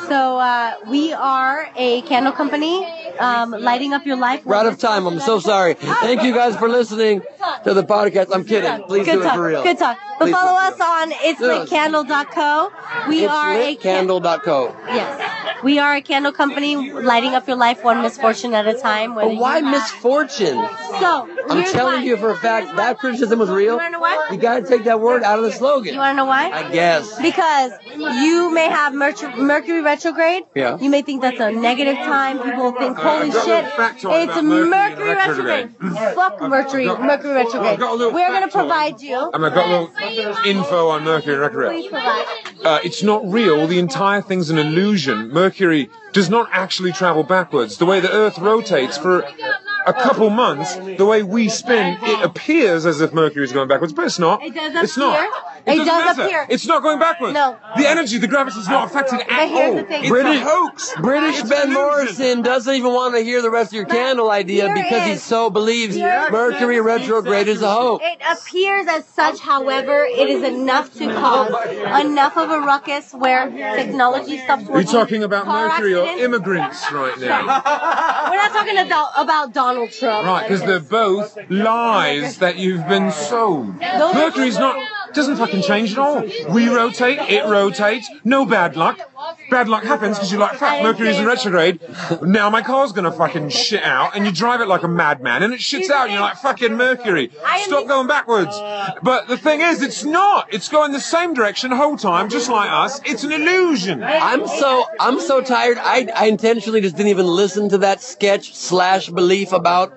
[0.07, 2.85] So uh, we are a candle company,
[3.19, 4.45] um, lighting up your life.
[4.45, 5.05] We're out of time.
[5.07, 5.73] I'm so sorry.
[5.75, 7.21] Thank you guys for listening
[7.63, 8.27] to the podcast.
[8.33, 8.83] I'm kidding.
[8.83, 9.35] Please Good do it talk.
[9.35, 9.63] for real.
[9.63, 9.97] Good talk.
[10.17, 10.81] But Please follow do it.
[10.81, 12.71] us on it'slitcandle.co.
[13.09, 14.75] We It's are a can- litcandle.co.
[14.87, 15.63] yes.
[15.63, 19.15] We are a candle company, lighting up your life one misfortune at a time.
[19.15, 20.55] But why misfortune?
[20.99, 22.03] So I'm here's telling why.
[22.03, 23.73] you for a fact that criticism was real.
[23.73, 24.27] You wanna know why?
[24.31, 25.93] You gotta take that word out of the slogan.
[25.93, 26.51] You want to know why?
[26.51, 27.19] I guess.
[27.19, 30.43] Because you may have Mercury, Mercury retrograde.
[30.55, 30.77] Yeah.
[30.79, 32.39] You may think that's a negative time.
[32.41, 35.75] People think, holy I've got a shit, little fact on it's about Mercury, Mercury retrograde.
[35.79, 36.15] retrograde.
[36.15, 37.73] Fuck Mercury, got- Mercury retrograde.
[37.73, 39.31] I've got a little We're going to provide you.
[39.33, 41.71] And I've got a little info on Mercury retrograde.
[41.71, 42.25] Please provide.
[42.63, 43.67] Uh, it's not real.
[43.67, 45.29] The entire thing's an illusion.
[45.29, 47.77] Mercury does not actually travel backwards.
[47.77, 49.23] The way the Earth rotates for
[49.87, 53.93] a couple months, the way we spin, it appears as if Mercury is going backwards,
[53.93, 54.43] but it's not.
[54.43, 55.15] It does It's not.
[55.19, 55.31] appear.
[55.65, 56.21] It, It doesn't does matter.
[56.27, 56.45] appear.
[56.49, 57.33] It's not going backwards.
[57.33, 57.57] No.
[57.77, 59.75] The energy, the gravity is not affected at But here's all.
[59.77, 60.01] the thing.
[60.01, 60.93] It's British- a hoax.
[61.01, 61.81] British It's Ben an illusion.
[61.81, 65.11] Morrison doesn't even want to hear the rest of your candle idea here because he
[65.13, 68.03] is- so believes here Mercury retrograde is a hoax.
[68.05, 71.49] It appears as such, however, it is enough to cause
[72.05, 74.75] enough of a ruckus where technology stops working.
[74.75, 76.23] We're talking about car Mercury or accidents.
[76.23, 78.29] immigrants right now?
[78.29, 80.25] We're not talking about, about Donald Trump.
[80.25, 83.79] Right, because they're both lies that you've been sold.
[83.79, 84.75] Mercury's not
[85.15, 86.21] doesn't fucking change at all.
[86.49, 88.09] We rotate, it rotates.
[88.23, 88.99] No bad luck.
[89.49, 91.79] Bad luck happens because you're like, fuck, Mercury's in retrograde.
[92.21, 95.53] Now my car's gonna fucking shit out, and you drive it like a madman, and
[95.53, 97.31] it shits out, and you're like, fucking Mercury,
[97.63, 98.55] stop going backwards.
[99.01, 100.53] But the thing is, it's not.
[100.53, 103.01] It's going the same direction the whole time, just like us.
[103.05, 104.03] It's an illusion.
[104.03, 105.77] I'm so I'm so tired.
[105.79, 109.93] I, I intentionally just didn't even listen to that sketch slash belief about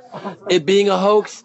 [0.49, 1.43] it being a hoax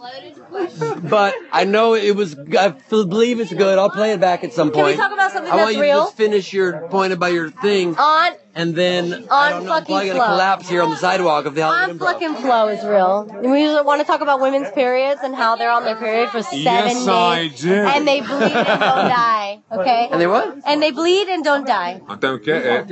[1.10, 2.36] but I know it was.
[2.38, 3.78] I believe it's good.
[3.78, 4.98] I'll play it back at some point.
[4.98, 6.00] Can we talk about something I want that's you real?
[6.00, 9.80] to just finish your point about your thing, On and then I don't know, I'm
[9.82, 12.12] fucking probably gonna collapse here on the sidewalk of the Hollywood On Improv.
[12.14, 13.26] fucking flow is real.
[13.42, 16.60] We want to talk about women's periods and how they're on their period for seven
[16.60, 17.08] Yes, days.
[17.08, 17.74] I do.
[17.74, 19.62] And they bleed and don't die.
[19.72, 20.08] Okay?
[20.12, 20.58] And they what?
[20.66, 22.02] And they bleed and don't die.
[22.08, 22.90] I don't get it.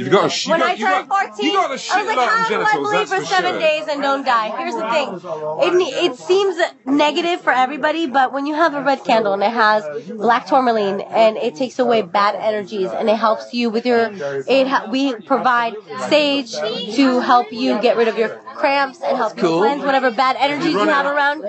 [0.00, 1.68] You've got a sh- you When got, I you turned got, 14, you got a
[1.70, 3.60] I was like, how of do I bleed for for seven sure.
[3.60, 4.56] days and don't die?
[4.58, 5.08] Here's the thing.
[5.62, 6.56] It, it seems
[6.86, 11.00] negative for everybody, but when you have a red candle and it has black tourmaline
[11.00, 14.99] and it takes away bad energies and it helps you with your, it ha- we
[15.26, 15.74] provide
[16.08, 16.52] sage
[16.96, 18.30] to help you get rid of your
[18.60, 21.42] cramps and help you cleanse whatever bad energies you have around.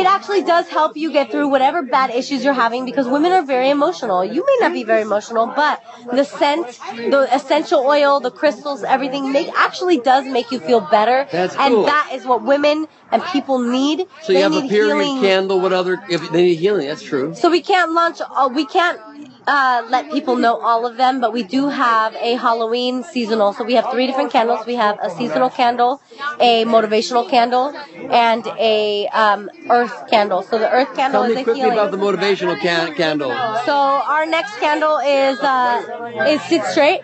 [0.00, 3.44] It actually does help you get through whatever bad issues you're having because women are
[3.44, 4.24] very emotional.
[4.24, 6.66] You may not be very emotional, but the scent,
[7.14, 11.26] the essential oil, the crystals, everything make actually does make you feel better.
[11.30, 11.84] That's and cool.
[11.86, 14.06] that is what women and people need.
[14.22, 15.20] So they you have a period healing.
[15.20, 15.60] candle.
[15.60, 16.02] What other?
[16.10, 17.34] If they need healing, that's true.
[17.34, 18.20] So we can't launch.
[18.20, 19.00] Uh, we can't
[19.48, 23.54] uh, let people know all of them, but we do have a Halloween seasonal.
[23.54, 24.66] So we have three different candles.
[24.66, 26.02] We have a seasonal candle,
[26.38, 27.74] a motivational candle,
[28.10, 30.42] and a um, earth candle.
[30.42, 31.72] So the earth candle Tell is me a quickly healing.
[31.78, 33.30] about the motivational can- candle.
[33.64, 37.00] So our next candle is uh, is sit straight.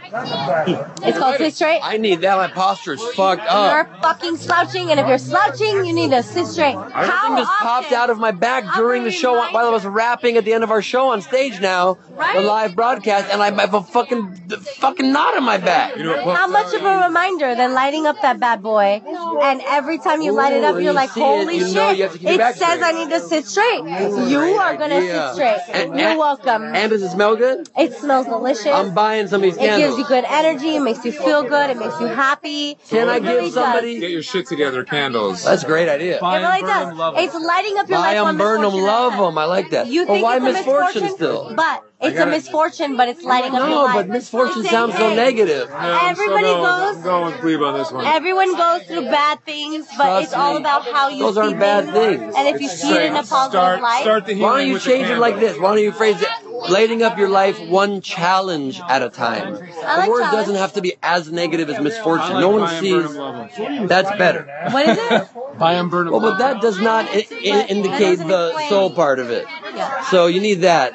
[1.02, 1.80] It's called sit straight.
[1.82, 2.36] I need that.
[2.36, 3.72] My posture is fucked up.
[3.72, 6.76] You're fucking slouching, and if you're slouching, you need to sit straight.
[6.76, 10.44] Everything just popped out of my back during the show while I was rapping at
[10.44, 11.96] the end of our show on stage now,
[12.34, 15.96] the live broadcast, and I have a fucking the fucking knot in my back.
[15.96, 19.02] How much of a reminder than lighting up that bad boy?
[19.42, 21.96] And every time you light it up, you're like, see it, holy shit!
[21.96, 22.82] you have to keep your it says straight.
[22.82, 23.82] I need to sit straight.
[24.30, 25.26] You are gonna idea.
[25.28, 25.60] sit straight.
[25.74, 26.62] And- you're welcome.
[26.74, 27.68] And does it smell good?
[27.78, 28.66] it smells delicious.
[28.66, 29.78] I'm buying some of these candles.
[29.78, 30.76] it gives you good energy.
[30.76, 31.70] It makes you feel good.
[31.70, 32.76] It makes you happy.
[32.88, 33.98] Can I It really give somebody?
[34.00, 35.44] Get your shit together, candles.
[35.44, 36.18] That's a great idea.
[36.20, 36.34] Does.
[36.34, 37.24] It really does.
[37.24, 38.14] It's lighting up your Buy life.
[38.16, 39.38] them, when burn them, misfortune love them.
[39.38, 39.86] I like that.
[39.86, 41.52] You Well, think why it's a misfortune misfortune still?
[41.54, 43.94] But it's a gotta- misfortune, but it's lighting up your No, life.
[43.96, 45.70] but misfortune It's sounds so saying, hey, negative.
[45.72, 47.02] Everybody I'm goes.
[47.04, 48.06] going with Gleib on this one.
[48.06, 50.60] Everyone goes through bad things, but Trust it's all me.
[50.60, 52.34] about how you Those see aren't bad things.
[52.36, 54.78] And if you see it in a positive Start, light, start the Why don't you
[54.78, 55.58] change it like this?
[55.58, 56.28] Why don't you phrase it?
[56.70, 59.56] Lighting up your life one challenge at a time.
[59.84, 60.32] I like the word challenge.
[60.32, 62.30] doesn't have to be as negative as misfortune.
[62.34, 62.92] Like no one sees.
[62.92, 63.86] burn 'em, love 'em.
[63.86, 64.46] That's better.
[64.70, 65.28] what is it?
[65.58, 66.10] Buy them, burn.
[66.10, 69.46] Well, but that does not I- I- indicate the soul part of it.
[69.74, 70.04] Yeah.
[70.04, 70.92] So you need that.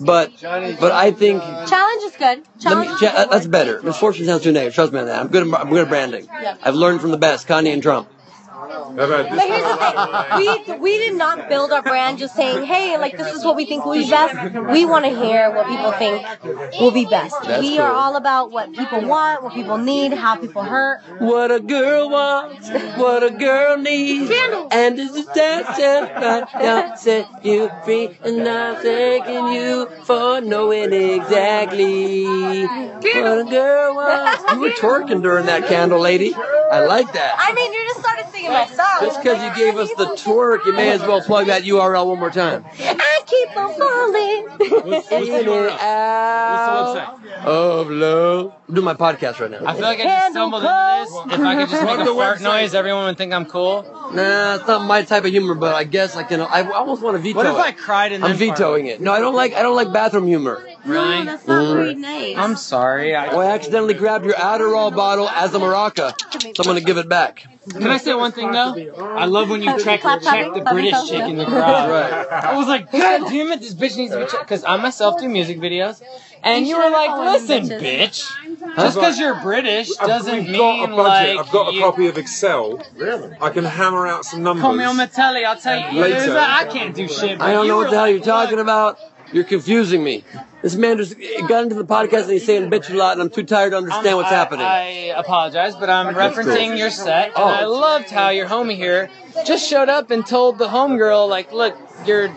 [0.00, 2.38] But but I think Challenge is good.
[2.38, 3.30] me, Challenge cha- good.
[3.30, 3.82] that's better.
[3.82, 4.74] Misfortune sounds too negative.
[4.74, 5.20] Trust me on that.
[5.20, 5.46] I'm good.
[5.46, 6.28] At, I'm good at branding.
[6.62, 8.08] I've learned from the best, Kanye and Trump.
[8.68, 8.92] How?
[8.94, 9.96] But here's the thing:
[10.38, 13.64] we we did not build our brand just saying, "Hey, like this is what we
[13.64, 14.34] think will be best."
[14.70, 16.24] We want to hear what people think
[16.78, 17.36] will be best.
[17.44, 17.86] That's we cool.
[17.86, 21.00] are all about what people want, what people need, how people hurt.
[21.18, 24.30] What a girl wants, what a girl needs,
[24.70, 30.40] and it's just that just right now set you free, and I'm thanking you for
[30.40, 34.52] knowing exactly what a girl wants.
[34.52, 36.34] You were twerking during that candle, lady.
[36.34, 37.34] I like that.
[37.38, 38.51] I mean, you just started singing my song.
[39.00, 42.18] Just because you gave us the twerk, you may as well plug that URL one
[42.18, 42.64] more time.
[42.78, 44.90] I keep on falling.
[44.90, 45.70] What's, what's the In URL?
[45.72, 47.22] What's the website?
[47.44, 48.54] of love.
[48.68, 49.66] I'm doing my podcast right now.
[49.66, 51.38] I feel like I just stumbled into this.
[51.38, 53.82] If I could just make a the fart noise, everyone would think I'm cool.
[54.14, 56.40] Nah, it's not my type of humor, but I guess I can.
[56.40, 57.58] I almost want to veto What if it.
[57.58, 59.00] I cried and then I'm vetoing it.
[59.00, 59.54] No, I don't like.
[59.54, 60.64] I don't like bathroom humor.
[60.84, 61.24] Really?
[61.24, 62.36] That's not very nice.
[62.36, 63.14] I'm sorry.
[63.14, 66.12] I, Oh, I accidentally grabbed your Adderall bottle as a maraca,
[66.56, 67.44] so I'm gonna give it back.
[67.70, 68.74] can I say one thing though?
[69.16, 71.44] I love when you check, Clap, clap, check the clap, British clap, chick in the
[71.44, 71.88] crowd.
[71.90, 72.12] Right.
[72.44, 74.42] I was like, God damn it, this bitch needs to be checked.
[74.42, 76.02] Because I myself do music videos.
[76.42, 78.28] And you were like, listen, bitch.
[78.74, 81.36] Just because you're British doesn't I've mean got a budget.
[81.36, 81.46] like.
[81.46, 82.82] I've got a you- copy of Excel.
[82.96, 83.36] Really?
[83.40, 84.62] I can hammer out some numbers.
[84.62, 86.00] Call me on the telly, I'll tell you.
[86.00, 86.36] Later.
[86.36, 87.38] I can't do shit.
[87.38, 88.98] but I don't you know were what the hell you're talking about.
[89.32, 90.24] You're confusing me.
[90.62, 91.16] This man just
[91.48, 93.78] got into the podcast and he's saying bitch a lot, and I'm too tired to
[93.78, 94.64] understand what's um, I- happening.
[94.66, 97.42] I apologize, but I'm referencing your set, and Oh.
[97.44, 99.10] I loved how your homie here
[99.44, 102.28] just showed up and told the homegirl, like, look, you're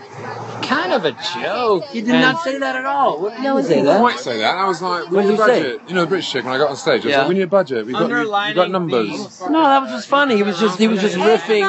[0.63, 1.83] kind of a joke.
[1.91, 3.21] he did not say that at all.
[3.21, 4.01] What did No, he it's say I that?
[4.01, 4.55] might say that.
[4.57, 5.83] I was like, we What need a did he say?
[5.87, 7.19] You know, the British chick, when I got on stage, I was Yeah.
[7.19, 7.85] like, we need a budget.
[7.85, 9.07] We got, we, we got numbers.
[9.07, 10.35] these- No, that was just funny.
[10.35, 11.63] He was just he was just riffing.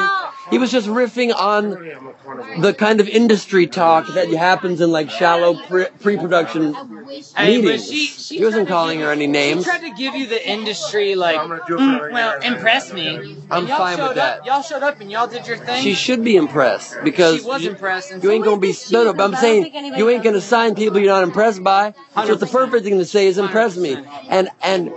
[0.49, 1.69] He was just riffing on
[2.61, 7.87] the kind of industry talk that happens in like shallow pre- pre-production Hey, but meetings.
[7.87, 9.47] she- she he wasn't tried to calling give- her any names.
[9.49, 9.65] She names.
[9.65, 13.37] tried to give you the industry like, mm, well, impress me.
[13.49, 14.39] I'm And y'all fine with showed that.
[14.39, 15.83] Up, y'all showed up and y'all did your thing.
[15.83, 18.75] She should be impressed because She was you, impressed, and you so ain't gonna be
[18.91, 19.13] no no.
[19.13, 21.93] But I'm saying you ain't gonna sign people you're not impressed by.
[22.25, 23.97] So the perfect thing to say is impress me,
[24.29, 24.91] and and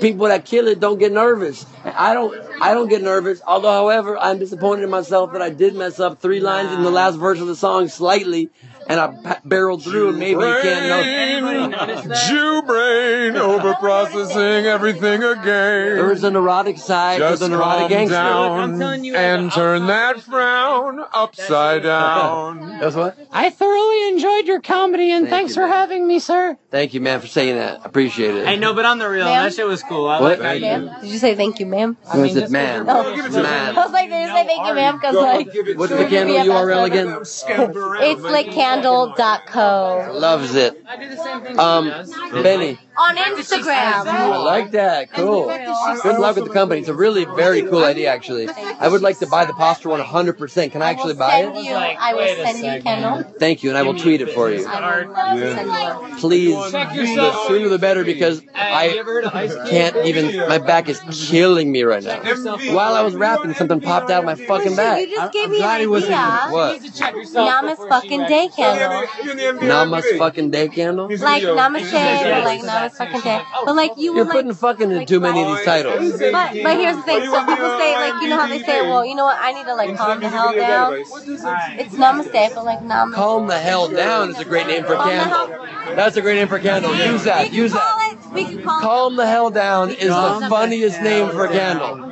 [0.00, 1.66] people that kill it don't get nervous.
[1.84, 3.42] I don't I don't get nervous.
[3.46, 6.90] Although, however, I'm disappointed in myself that I did mess up three lines in the
[6.90, 8.48] last verse of the song slightly,
[8.88, 12.14] and I barreled through, and maybe you can't know.
[12.28, 15.44] Jew brain over processing everything again.
[15.44, 18.14] There is a neurotic side Just to the neurotic calm gangster.
[18.14, 18.82] down
[19.14, 22.60] and turn that frown upside down.
[22.80, 23.16] That's what.
[23.32, 26.56] I thoroughly enjoyed your comedy, and thanks for having me, sir.
[26.70, 27.80] Thank you, man, for saying that.
[27.80, 28.46] I appreciate it.
[28.46, 29.44] Hey, no, but on the real, Ma'am?
[29.44, 30.08] that shit was cool.
[30.08, 30.40] I What?
[30.40, 30.90] like how you.
[31.00, 31.96] Did you say thank you, ma'am?
[32.08, 32.86] I mean, it's man.
[32.88, 33.14] Oh.
[33.16, 33.76] Man.
[33.76, 34.96] I was like, did you say thank you, ma'am?
[34.96, 37.18] Because like, What's the candle URL again?
[37.20, 38.22] it's
[38.82, 40.10] flickcandle.co.
[40.12, 40.74] Loves it.
[41.58, 41.94] Um,
[42.32, 42.85] Benny.
[42.98, 44.06] On Instagram.
[44.06, 45.12] I like that.
[45.12, 45.46] Cool.
[46.02, 46.80] Good luck with the company.
[46.80, 48.48] It's a really very cool idea, actually.
[48.48, 50.72] I would like to buy the posture one 100%.
[50.72, 51.64] Can I actually buy Send it?
[51.64, 53.22] you, I will send you Kendall.
[53.38, 54.66] Thank you, and I will tweet it for you.
[54.66, 56.16] I will love to send you.
[56.18, 59.02] Please, the sooner the better because I
[59.68, 62.20] can't even, my back is killing me right now.
[62.72, 65.00] While I was rapping, something popped out of my fucking back.
[65.00, 65.90] You just gave me an idea.
[66.50, 66.82] What?
[67.32, 69.06] Nama's fucking day candle.
[69.60, 71.08] Nama's fucking day candle?
[71.08, 73.42] Like namaste, but like nama's fucking day.
[73.64, 76.12] But like you You're would like putting fucking into too many of these titles.
[76.12, 77.24] But but here's the thing.
[77.24, 79.38] So people say like you know how they say, well, you know what?
[79.40, 80.94] I need to like calm the hell down.
[80.94, 83.14] It's namaste, but like namaste.
[83.14, 85.48] Calm the hell down is a great name for a candle.
[85.94, 86.94] That's a great name for a candle.
[86.94, 87.52] Use that.
[87.52, 88.16] Use that.
[88.32, 92.10] We can call Calm the hell down is the funniest name for a candle.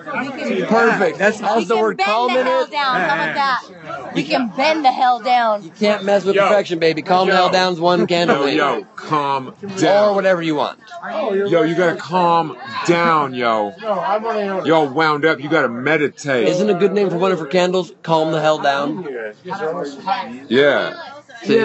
[0.68, 1.18] Perfect.
[1.18, 2.70] That's has the word calm the in hell it.
[2.70, 3.00] down.
[3.00, 4.14] How about that?
[4.14, 5.64] We can bend the hell down.
[5.64, 7.02] You can't mess with perfection, baby.
[7.02, 8.56] Calm the hell down's one candle Yo, name.
[8.56, 10.10] yo, calm down.
[10.10, 10.63] Or whatever you want.
[11.50, 12.56] Yo, you gotta calm
[12.86, 13.74] down, yo.
[14.64, 15.40] Yo, wound up.
[15.40, 16.48] You gotta meditate.
[16.48, 17.92] Isn't a good name for one of her candles?
[18.02, 19.06] Calm the hell down.
[20.48, 20.94] Yeah.
[21.42, 21.58] See?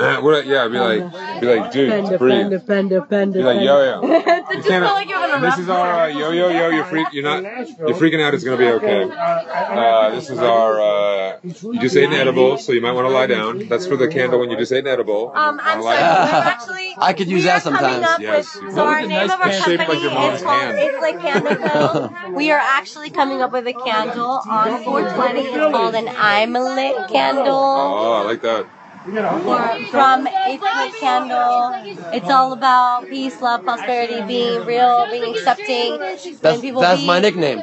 [0.00, 2.66] Uh, what, yeah, be like, be like, dude, breathe.
[2.66, 4.22] panda, panda, Be like, yo, yo.
[4.24, 6.68] That just felt like you're This is our uh, yo, yo, yo.
[6.70, 7.08] You're freak.
[7.12, 7.42] You're not.
[7.42, 8.32] You're freaking out.
[8.32, 9.02] It's gonna be okay.
[9.10, 10.80] Uh, this is our.
[10.80, 13.68] Uh, you just ate an edible, so you might want to lie down.
[13.68, 15.32] That's for the candle when you just ate an edible.
[15.34, 15.84] Um, I'm sorry.
[15.84, 16.46] lie We're down.
[16.46, 16.94] actually.
[16.98, 18.06] I could use we are that coming sometimes.
[18.06, 20.78] up Yes, with- so our name of our company like is called hand.
[20.78, 25.40] It's Like Candle We are actually coming up with a candle on 420.
[25.40, 27.54] It's called an I'm a Lit candle.
[27.54, 28.66] Oh, I like that.
[29.02, 31.72] From Eighth Candle.
[32.12, 37.06] It's all about peace, love, prosperity, being real, being accepting, letting That's, people that's be,
[37.06, 37.62] my nickname.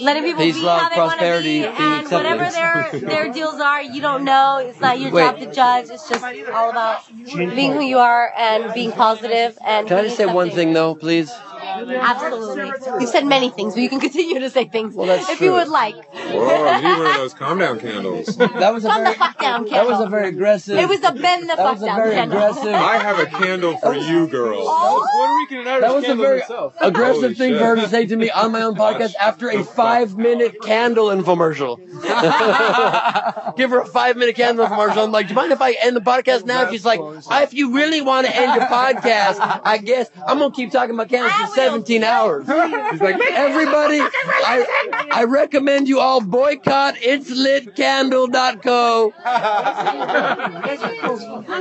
[0.00, 3.82] letting people Peace, be love, how they prosperity, be, and whatever their their deals are,
[3.82, 4.58] you don't know.
[4.64, 5.22] It's not your Wait.
[5.22, 5.90] job to judge.
[5.90, 7.00] It's just all about
[7.34, 9.88] being who you are and being positive and.
[9.88, 11.32] Can I just say one thing though, please?
[11.62, 12.72] Absolutely.
[13.00, 15.68] You said many things, but you can continue to say things that's if you would
[15.68, 15.94] like.
[15.94, 18.36] Whoa, I need one of those calm down candles.
[18.62, 19.70] That was a Calm the very, fuck down, candle.
[19.72, 20.78] that was a very aggressive.
[20.78, 22.38] It was a bend the That fuck was a down very candle.
[22.38, 22.74] aggressive.
[22.74, 24.64] I have a candle for you, girl.
[24.64, 26.42] That was a very
[26.80, 27.58] aggressive Holy thing shit.
[27.58, 31.06] for her to say to me on my own podcast after a five minute candle
[31.08, 31.78] infomercial.
[33.56, 35.04] Give her a five minute candle infomercial.
[35.04, 36.70] I'm like, do you mind if I end the podcast now?
[36.70, 40.50] She's like, "Ah, if you really want to end your podcast, I guess I'm going
[40.52, 42.46] to keep talking about candles for 17 hours.
[42.90, 49.12] She's like, everybody, I, I recommend you all boycott it'slitcandle.co.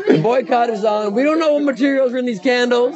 [0.07, 1.13] The boycott is on.
[1.13, 2.95] We don't know what materials are in these candles.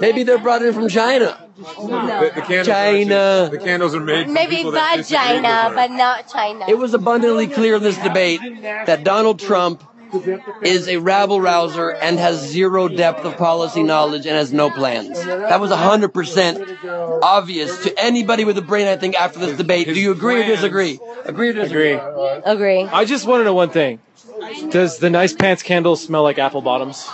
[0.00, 1.38] Maybe they're brought in from China.
[1.56, 3.14] The, the candles China.
[3.14, 4.26] Are actually, the candles are made.
[4.26, 5.74] For Maybe people that disagree with vagina, her.
[5.74, 6.64] but not China.
[6.68, 9.82] It was abundantly clear in this debate that Donald Trump
[10.62, 15.22] is a rabble rouser and has zero depth of policy knowledge and has no plans.
[15.24, 19.86] That was 100% obvious to anybody with a brain, I think, after this debate.
[19.86, 20.98] Do you agree or disagree?
[21.24, 21.92] Agree or disagree?
[22.44, 22.82] Agree.
[22.84, 24.00] I just want to know one thing.
[24.70, 27.08] Does the nice pants candle smell like apple bottoms?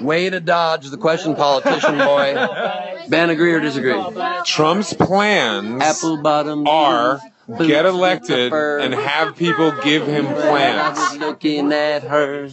[0.00, 2.34] Way to dodge the question, politician boy.
[3.08, 4.00] Ben, agree or disagree?
[4.44, 7.20] Trump's plans Apple bottom are
[7.66, 11.16] get elected and have people give him plans.
[11.18, 12.48] Looking at her.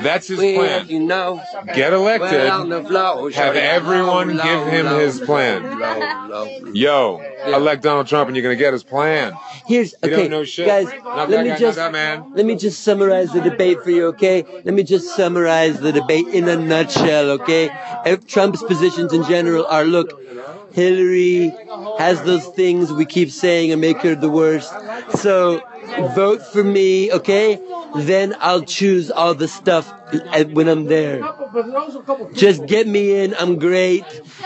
[0.00, 0.88] That's his plan.
[0.88, 1.42] you know.
[1.74, 5.64] Get elected, Well, on the floor, have everyone give him his plan.
[6.74, 9.32] Yo, elect Donald Trump and you're gonna get his plan.
[9.66, 10.66] Here's okay, don't know shit.
[10.66, 10.86] guys.
[11.04, 12.32] Not let me guy, just man.
[12.34, 14.44] let me just summarize the debate for you, okay?
[14.64, 17.70] Let me just summarize the debate in a nutshell, okay?
[18.04, 20.20] If Trump's positions in general are look,
[20.76, 21.54] Hillary
[21.98, 24.70] has those things we keep saying and make her the worst.
[25.18, 25.62] So
[26.14, 27.60] vote for me, okay?
[27.94, 29.92] then I'll choose all the stuff
[30.52, 31.20] when I'm there.
[32.34, 33.34] Just get me in.
[33.34, 34.04] I'm great.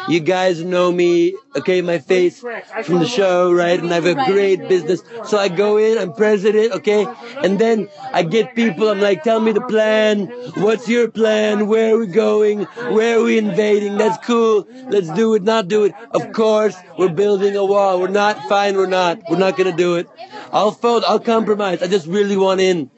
[0.09, 1.34] You guys know me.
[1.57, 3.78] Okay, my face from the show, right?
[3.78, 5.03] And I have a great business.
[5.24, 7.07] So I go in, I'm president, okay?
[7.43, 10.26] And then I get people, I'm like, tell me the plan.
[10.57, 11.66] What's your plan?
[11.66, 12.62] Where are we going?
[12.95, 13.99] Where are we invading?
[13.99, 14.66] That's cool.
[14.88, 15.93] Let's do it, not do it.
[16.12, 18.01] Of course, we're building a wall.
[18.01, 19.22] We're not fine, we're not.
[19.28, 20.09] We're not gonna do it.
[20.53, 21.83] I'll fold, I'll compromise.
[21.83, 22.91] I just really want in.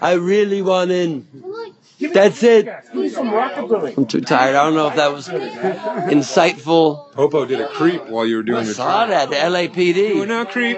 [0.00, 1.26] I really want in.
[2.12, 2.68] That's it.
[2.92, 4.54] I'm too tired.
[4.54, 7.10] I don't know if that was insightful.
[7.12, 10.16] Popo did a creep while you were doing I your saw that, the LAPD.
[10.16, 10.76] You now creep.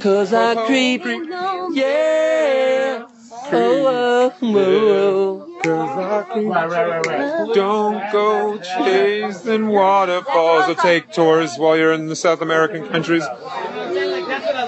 [0.00, 1.04] Cause I creep.
[1.04, 3.06] Yeah.
[3.54, 7.54] Oh, oh, oh, oh.
[7.54, 13.24] Don't go chasing waterfalls or take tours while you're in the South American countries.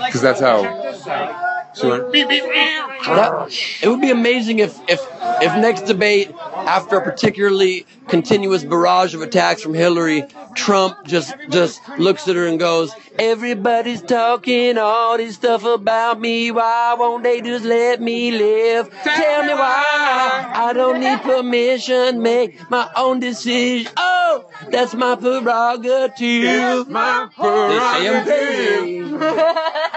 [0.06, 0.83] Because that's how.
[1.74, 2.52] She went, beep, beep, beep.
[2.52, 3.48] That-
[3.82, 5.00] it would be amazing if, if,
[5.42, 10.24] if next debate, after a particularly continuous barrage of attacks from Hillary,
[10.54, 16.50] Trump just just looks at her and goes, "Everybody's talking all this stuff about me.
[16.50, 18.90] Why won't they just let me live?
[19.02, 23.92] Tell me why I don't need permission, make my own decision.
[23.96, 26.88] Oh, that's my prerogative.
[26.88, 28.98] my They say I'm crazy.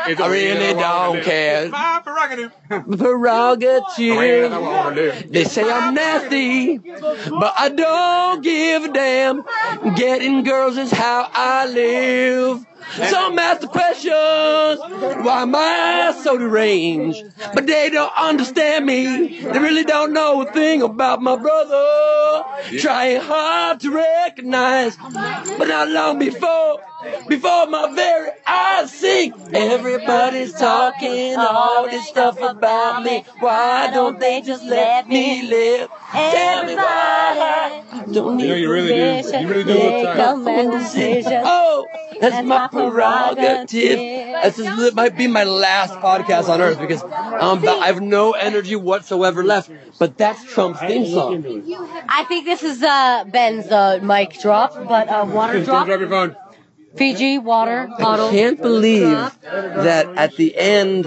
[0.10, 1.70] It's I really don't care.
[1.70, 2.52] My prerogative.
[2.98, 3.84] prerogative.
[5.32, 7.97] They say I'm nasty, but I don't
[8.42, 9.44] give a damn.
[9.96, 12.66] Getting girls is how I live.
[12.96, 14.80] Some ask the questions,
[15.24, 17.24] why am I so deranged?
[17.54, 19.42] But they don't understand me.
[19.42, 22.44] They really don't know a thing about my brother.
[22.80, 26.82] Trying hard to recognize, but not long before,
[27.28, 29.32] before my very eyes see.
[29.54, 33.26] Everybody's talking all this stuff about me.
[33.40, 35.90] Why don't they just let me live?
[36.12, 37.84] Tell me why.
[37.92, 39.38] I don't You know, need you really do.
[39.40, 40.16] You really do look
[40.46, 41.44] tired.
[41.46, 41.86] Oh,
[42.20, 43.98] that's my prerogative.
[44.44, 48.32] This is, it might be my last podcast on earth because um, I have no
[48.34, 49.72] energy whatsoever left.
[50.00, 51.44] But that's Trump's theme song.
[52.08, 55.86] I think this is uh, Ben's uh, mic drop, but uh, water Don't drop.
[55.88, 56.36] drop your phone.
[56.96, 58.30] Fiji water bottle.
[58.30, 59.12] I can't believe
[59.44, 61.06] that at the end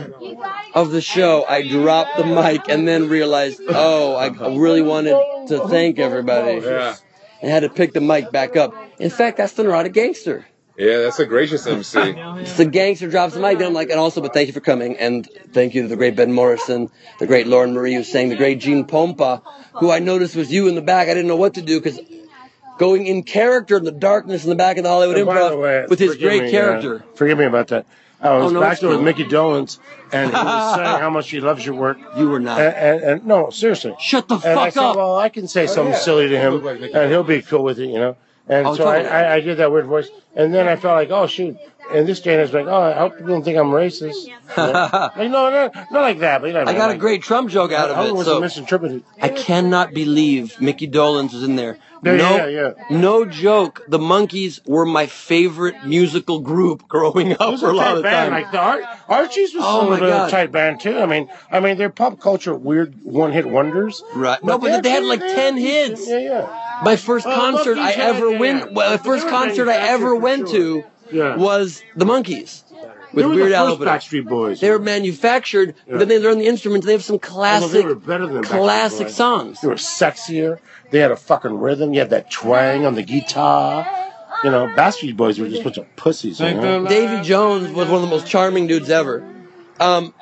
[0.74, 5.16] of the show I dropped the mic and then realized, oh, I really wanted
[5.48, 6.64] to thank everybody.
[6.64, 6.94] Yeah.
[7.42, 8.74] And had to pick the mic back up.
[9.00, 10.46] In fact, that's the neurotic gangster.
[10.80, 11.98] Yeah, that's a gracious MC.
[12.40, 14.60] It's the gangster drops the mic, then I'm like, and also, but thank you for
[14.60, 18.30] coming, and thank you to the great Ben Morrison, the great Lauren Marie who sang,
[18.30, 19.42] the great Gene Pompa,
[19.74, 21.08] who I noticed was you in the back.
[21.08, 22.00] I didn't know what to do because
[22.78, 25.56] going in character in the darkness in the back of the Hollywood And Improv the
[25.58, 27.04] way, with his great me, uh, character.
[27.14, 27.84] forgive me about that.
[28.22, 29.02] I was Oh, no, back there with.
[29.02, 29.78] Mickey Dolenz,
[30.12, 31.98] and he was saying how much he loves your work.
[32.16, 32.58] You were not.
[32.58, 33.94] And, and, and no, seriously.
[33.98, 34.96] Shut the and I fuck said, up.
[34.96, 37.98] well, I can say something silly to him, and he'll be cool with it, you
[37.98, 38.16] know.
[38.50, 39.10] And Oh, so I, totally.
[39.14, 41.56] I, I did that weird voice, and then I felt like, oh shoot.
[41.92, 44.26] And this day, I was like, oh, I hope people don't think I'm racist.
[44.26, 44.72] You know?
[44.72, 46.40] like, no, no, not like that.
[46.40, 48.40] But you know, I mean, got a great Trump joke out I of it So
[48.40, 49.02] misinterpreted.
[49.20, 51.78] I cannot believe Mickey Dolenz was in there.
[52.02, 52.72] Yeah, no, yeah, yeah.
[52.96, 53.82] no joke.
[53.88, 58.30] The Monkees were my favorite musical group growing up for a a lot of band.
[58.32, 58.42] time.
[58.42, 60.30] Like the Ar- Archies was Oh, a God.
[60.30, 60.96] tight band too.
[60.98, 64.02] I mean, I mean, they're pop culture weird one hit wonders.
[64.14, 64.42] Right.
[64.42, 66.08] No, but they had like 10 hits.
[66.08, 66.66] Yeah, yeah.
[66.82, 68.72] My first Oh, concert I ever yeah, went, yeah.
[68.72, 70.82] well, the first concert I ever went sure.
[70.82, 71.36] to Yeah.
[71.36, 72.62] was the Monkees
[73.12, 73.88] with They were Weird the Al first.
[74.10, 74.60] Backstreet Boys.
[74.60, 75.98] They were manufactured, Yeah.
[75.98, 76.86] then they learned the instruments.
[76.86, 79.16] They have some classic, they were better than classic Boys.
[79.16, 79.60] songs.
[79.60, 80.58] They were sexier.
[80.90, 81.92] They had a fucking rhythm.
[81.94, 83.86] You had that twang on the guitar.
[84.42, 86.40] You know, Backstreet Boys were just a bunch of pussies.
[86.40, 86.86] You know?
[86.86, 89.22] Davy Jones was one of the most charming dudes ever.
[89.80, 90.12] Um,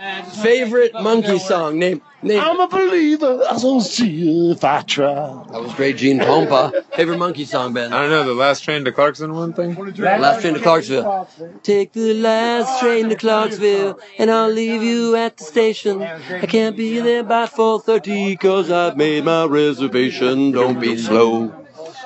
[0.41, 1.81] favorite monkey song?
[1.81, 2.41] Name, name.
[2.41, 3.43] I'm a believer.
[3.51, 5.13] I don't see you if I try.
[5.51, 6.85] That was great, Gene Pompa.
[6.95, 7.93] Favorite monkey song, Ben?
[7.93, 9.75] I don't know, the last train to Clarkson one thing?
[9.75, 11.29] Last train to Clarksville.
[11.65, 16.03] Take the last train to Clarksville, and I'll leave you at the station.
[16.03, 20.53] I can't be there by 4:30 cause I've made my reservation.
[20.53, 21.53] Don't be slow.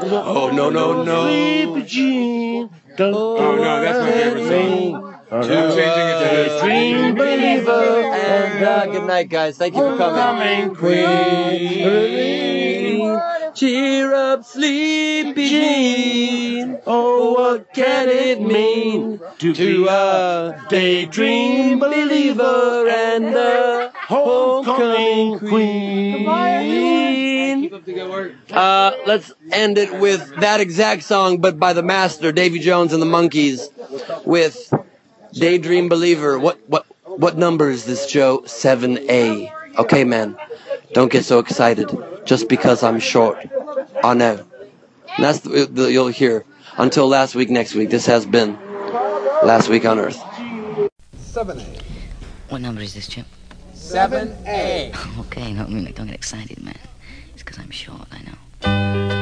[0.00, 1.26] Oh no no no.
[1.26, 2.70] Sleepy Jean.
[2.96, 5.11] Don't Oh no, that's my favorite song.
[5.34, 5.74] Oh, To no.
[5.74, 6.60] changing it to.
[6.60, 9.56] Dream believer and uh, good night, guys.
[9.56, 10.74] Thank you for coming.
[10.74, 11.00] Queen,
[13.54, 16.78] cheer up, sleepy Jean.
[16.86, 26.28] Oh, what can it mean to a daydream believer and a homecoming queen?
[28.52, 33.00] Uh, let's end it with that exact song, but by the master, Davy Jones and
[33.00, 33.70] the Monkees,
[34.26, 34.70] with
[35.32, 36.38] Daydream Believer.
[36.38, 38.44] What what what number is this, Joe?
[38.46, 39.52] Seven A.
[39.78, 40.36] Okay, man,
[40.92, 41.90] don't get so excited
[42.24, 43.38] just because I'm short.
[44.04, 44.44] I know.
[45.16, 46.44] And that's the, the, you'll hear.
[46.78, 48.58] Until last week, next week, this has been
[49.42, 50.18] Last Week on Earth.
[51.18, 51.78] Seven A.
[52.48, 53.26] What number is this, Chip?
[53.74, 54.92] Seven A.
[55.20, 56.78] Okay, no, I mean, don't get excited, man.
[57.34, 59.21] It's because I'm short, I know.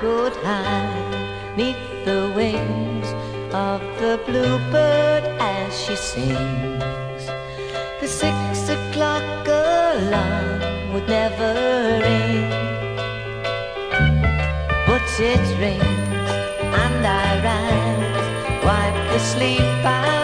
[0.00, 3.08] Could hide neath the wings
[3.54, 7.24] of the bluebird as she sings.
[8.00, 11.52] The six o'clock alarm would never
[12.02, 12.50] ring,
[14.86, 16.30] but it rings
[16.82, 20.23] and I rise, wipe the sleep out